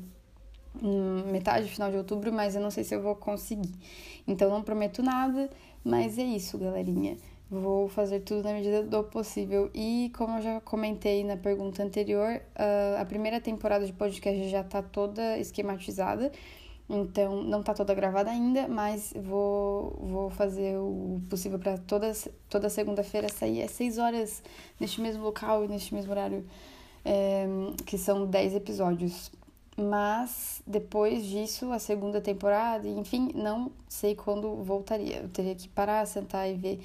Metade, 1.32 1.67
final 1.67 1.89
de 1.89 1.97
outubro, 1.97 2.32
mas 2.32 2.56
eu 2.56 2.62
não 2.62 2.71
sei 2.71 2.84
se 2.84 2.95
eu 2.95 3.02
vou 3.02 3.15
conseguir. 3.15 3.73
Então 4.28 4.49
não 4.49 4.62
prometo 4.62 5.02
nada, 5.02 5.49
mas 5.84 6.18
é 6.18 6.24
isso, 6.24 6.58
galerinha. 6.58 7.18
Vou 7.50 7.88
fazer 7.89 8.20
tudo 8.20 8.44
na 8.44 8.54
medida 8.54 8.84
do 8.84 9.04
possível. 9.06 9.72
E 9.74 10.12
como 10.15 10.38
eu 10.38 10.42
já 10.42 10.62
comentei 10.62 11.24
na 11.24 11.36
pergunta 11.36 11.84
anterior, 11.84 12.42
a 13.00 13.04
primeira 13.06 13.42
temporada 13.42 13.86
de 13.86 13.94
podcast 13.94 14.50
já 14.50 14.63
tá 14.63 14.84
toda 14.84 15.38
esquematizada. 15.39 16.32
Então, 16.88 17.44
não 17.44 17.62
tá 17.62 17.74
toda 17.74 17.94
gravada 17.94 18.32
ainda, 18.32 18.68
mas 18.68 19.13
vou, 19.15 19.96
vou 20.02 20.30
fazer 20.32 20.78
o 20.78 21.22
possível 21.30 21.60
para 21.60 21.78
toda, 21.78 22.12
toda 22.50 22.68
segunda-feira 22.68 23.30
sair 23.30 23.62
às 23.62 23.72
6 23.72 23.98
horas 24.00 24.44
neste 24.80 25.00
mesmo 25.00 25.24
local 25.24 25.63
e 25.63 25.68
neste 25.68 25.94
mesmo 25.94 26.12
horário, 26.12 26.44
é, 27.06 27.46
que 27.86 27.96
são 27.96 28.26
10 28.26 28.56
episódios. 28.56 29.32
Mas 29.80 30.62
depois 30.68 31.26
disso, 31.26 31.72
a 31.72 31.80
segunda 31.80 32.20
temporada, 32.20 32.88
enfim, 32.88 33.32
não 33.34 33.72
sei 33.88 34.13
quando 34.13 34.56
voltaria. 34.63 35.18
Eu 35.18 35.30
teria 35.30 35.56
que 35.56 35.70
parar, 35.70 36.06
sentar 36.06 36.50
e 36.50 36.56
ver. 36.56 36.80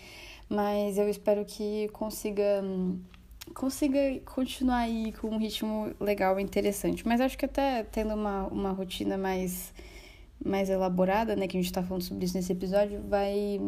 Mas 0.49 0.97
eu 0.97 1.09
espero 1.09 1.45
que 1.45 1.89
consiga 1.89 2.63
consiga 3.53 3.99
continuar 4.25 4.79
aí 4.79 5.13
com 5.13 5.29
um 5.29 5.39
ritmo 5.39 5.93
legal 6.01 6.39
e 6.39 6.43
interessante. 6.43 7.07
Mas 7.07 7.21
acho 7.21 7.37
que 7.37 7.45
até 7.45 7.83
tendo 7.83 8.15
uma, 8.15 8.47
uma 8.47 8.71
rotina 8.71 9.19
mais 9.19 9.75
mais 10.45 10.69
elaborada, 10.69 11.35
né, 11.35 11.49
que 11.49 11.57
a 11.57 11.61
gente 11.61 11.73
tá 11.73 11.83
falando 11.83 12.03
sobre 12.03 12.25
isso 12.25 12.37
nesse 12.37 12.53
episódio, 12.53 13.03
vai 13.09 13.59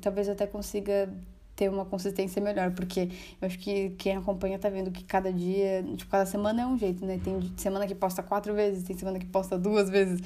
talvez 0.00 0.28
até 0.28 0.46
consiga 0.46 1.12
ter 1.56 1.68
uma 1.68 1.84
consistência 1.84 2.42
melhor, 2.42 2.72
porque 2.72 3.08
eu 3.40 3.46
acho 3.46 3.58
que 3.58 3.90
quem 3.90 4.16
acompanha 4.16 4.58
tá 4.58 4.68
vendo 4.68 4.90
que 4.90 5.04
cada 5.04 5.32
dia, 5.32 5.84
tipo, 5.96 6.10
cada 6.10 6.26
semana 6.26 6.62
é 6.62 6.66
um 6.66 6.76
jeito, 6.76 7.04
né? 7.04 7.20
Tem 7.22 7.40
semana 7.56 7.86
que 7.86 7.94
posta 7.94 8.22
quatro 8.22 8.54
vezes, 8.54 8.82
tem 8.82 8.96
semana 8.96 9.18
que 9.18 9.26
posta 9.26 9.56
duas 9.56 9.88
vezes. 9.88 10.20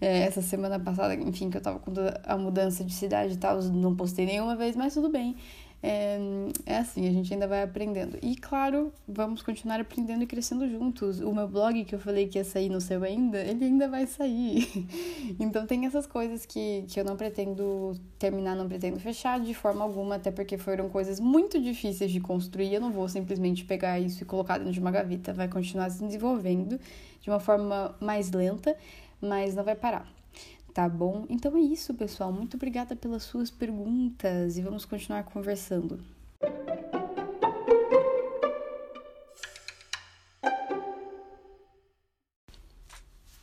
É, 0.00 0.20
essa 0.20 0.42
semana 0.42 0.78
passada, 0.80 1.14
enfim, 1.14 1.50
que 1.50 1.56
eu 1.56 1.60
tava 1.60 1.78
com 1.78 1.92
a 2.24 2.36
mudança 2.36 2.84
de 2.84 2.92
cidade 2.92 3.34
e 3.34 3.36
tal, 3.36 3.62
não 3.62 3.94
postei 3.94 4.26
nenhuma 4.26 4.56
vez, 4.56 4.74
mas 4.74 4.94
tudo 4.94 5.08
bem. 5.08 5.36
É, 5.86 6.18
é 6.64 6.78
assim, 6.78 7.06
a 7.06 7.12
gente 7.12 7.30
ainda 7.34 7.46
vai 7.46 7.62
aprendendo. 7.62 8.18
E 8.22 8.36
claro, 8.36 8.90
vamos 9.06 9.42
continuar 9.42 9.78
aprendendo 9.78 10.22
e 10.22 10.26
crescendo 10.26 10.66
juntos. 10.66 11.20
O 11.20 11.30
meu 11.30 11.46
blog 11.46 11.84
que 11.84 11.94
eu 11.94 11.98
falei 11.98 12.26
que 12.26 12.38
ia 12.38 12.44
sair 12.44 12.70
no 12.70 12.80
seu 12.80 13.04
ainda, 13.04 13.38
ele 13.38 13.66
ainda 13.66 13.86
vai 13.86 14.06
sair. 14.06 14.66
então 15.38 15.66
tem 15.66 15.84
essas 15.84 16.06
coisas 16.06 16.46
que, 16.46 16.86
que 16.88 16.98
eu 16.98 17.04
não 17.04 17.18
pretendo 17.18 17.92
terminar, 18.18 18.56
não 18.56 18.66
pretendo 18.66 18.98
fechar 18.98 19.38
de 19.38 19.52
forma 19.52 19.84
alguma, 19.84 20.14
até 20.14 20.30
porque 20.30 20.56
foram 20.56 20.88
coisas 20.88 21.20
muito 21.20 21.60
difíceis 21.60 22.10
de 22.10 22.18
construir. 22.18 22.72
Eu 22.72 22.80
não 22.80 22.90
vou 22.90 23.06
simplesmente 23.06 23.62
pegar 23.62 24.00
isso 24.00 24.22
e 24.22 24.26
colocar 24.26 24.56
dentro 24.56 24.72
de 24.72 24.80
uma 24.80 24.90
gaveta. 24.90 25.34
Vai 25.34 25.48
continuar 25.48 25.90
se 25.90 26.02
desenvolvendo 26.02 26.80
de 27.20 27.28
uma 27.28 27.40
forma 27.40 27.94
mais 28.00 28.30
lenta, 28.30 28.74
mas 29.20 29.54
não 29.54 29.62
vai 29.62 29.74
parar. 29.76 30.10
Tá 30.74 30.88
bom? 30.88 31.24
Então 31.28 31.56
é 31.56 31.60
isso, 31.60 31.94
pessoal. 31.94 32.32
Muito 32.32 32.56
obrigada 32.56 32.96
pelas 32.96 33.22
suas 33.22 33.48
perguntas 33.48 34.58
e 34.58 34.60
vamos 34.60 34.84
continuar 34.84 35.22
conversando. 35.22 36.00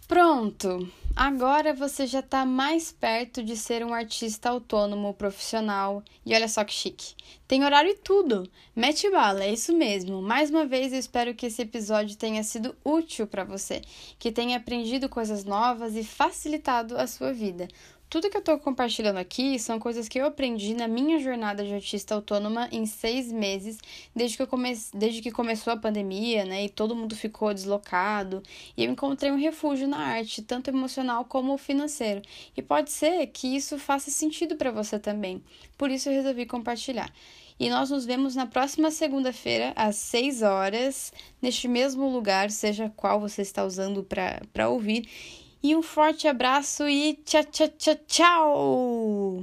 Pronto! 0.09 1.00
Agora 1.15 1.73
você 1.73 2.07
já 2.07 2.19
está 2.19 2.45
mais 2.45 2.91
perto 2.91 3.43
de 3.43 3.57
ser 3.57 3.85
um 3.85 3.93
artista 3.93 4.49
autônomo 4.49 5.13
profissional. 5.13 6.01
E 6.25 6.33
olha 6.33 6.47
só 6.47 6.63
que 6.63 6.73
chique. 6.73 7.15
Tem 7.47 7.63
horário 7.65 7.91
e 7.91 7.95
tudo. 7.95 8.49
Mete 8.75 9.09
bala, 9.09 9.43
é 9.43 9.51
isso 9.51 9.75
mesmo. 9.75 10.21
Mais 10.21 10.49
uma 10.49 10.65
vez 10.65 10.93
eu 10.93 10.99
espero 10.99 11.35
que 11.35 11.47
esse 11.47 11.61
episódio 11.61 12.17
tenha 12.17 12.43
sido 12.43 12.75
útil 12.83 13.27
para 13.27 13.43
você, 13.43 13.81
que 14.17 14.31
tenha 14.31 14.57
aprendido 14.57 15.09
coisas 15.09 15.43
novas 15.43 15.95
e 15.95 16.03
facilitado 16.03 16.97
a 16.97 17.05
sua 17.05 17.33
vida. 17.33 17.67
Tudo 18.11 18.29
que 18.29 18.35
eu 18.35 18.41
estou 18.41 18.59
compartilhando 18.59 19.15
aqui 19.15 19.57
são 19.57 19.79
coisas 19.79 20.09
que 20.09 20.19
eu 20.19 20.25
aprendi 20.25 20.73
na 20.73 20.85
minha 20.85 21.17
jornada 21.17 21.63
de 21.63 21.73
artista 21.73 22.13
autônoma 22.13 22.67
em 22.69 22.85
seis 22.85 23.31
meses, 23.31 23.77
desde 24.13 24.35
que, 24.35 24.43
eu 24.43 24.49
desde 24.93 25.21
que 25.21 25.31
começou 25.31 25.71
a 25.71 25.77
pandemia, 25.77 26.43
né? 26.43 26.65
E 26.65 26.69
todo 26.69 26.93
mundo 26.93 27.15
ficou 27.15 27.53
deslocado. 27.53 28.43
E 28.75 28.83
eu 28.83 28.91
encontrei 28.91 29.31
um 29.31 29.37
refúgio 29.37 29.87
na 29.87 29.97
arte, 29.97 30.41
tanto 30.41 30.69
emocional 30.69 31.23
como 31.23 31.57
financeiro. 31.57 32.21
E 32.55 32.61
pode 32.61 32.91
ser 32.91 33.27
que 33.27 33.55
isso 33.55 33.79
faça 33.79 34.11
sentido 34.11 34.57
para 34.57 34.71
você 34.71 34.99
também. 34.99 35.41
Por 35.77 35.89
isso 35.89 36.09
eu 36.09 36.13
resolvi 36.13 36.45
compartilhar. 36.45 37.09
E 37.57 37.69
nós 37.69 37.91
nos 37.91 38.05
vemos 38.05 38.35
na 38.35 38.45
próxima 38.45 38.91
segunda-feira, 38.91 39.71
às 39.73 39.95
6 39.95 40.41
horas, 40.41 41.13
neste 41.41 41.65
mesmo 41.65 42.09
lugar, 42.09 42.51
seja 42.51 42.91
qual 42.93 43.21
você 43.21 43.41
está 43.41 43.63
usando 43.63 44.03
para 44.03 44.67
ouvir. 44.67 45.07
E 45.63 45.75
um 45.75 45.81
forte 45.81 46.27
abraço 46.27 46.87
e 46.87 47.13
tchau, 47.23 47.43
tchau, 47.43 47.67
tchau, 47.77 47.95
tchau! 48.07 49.41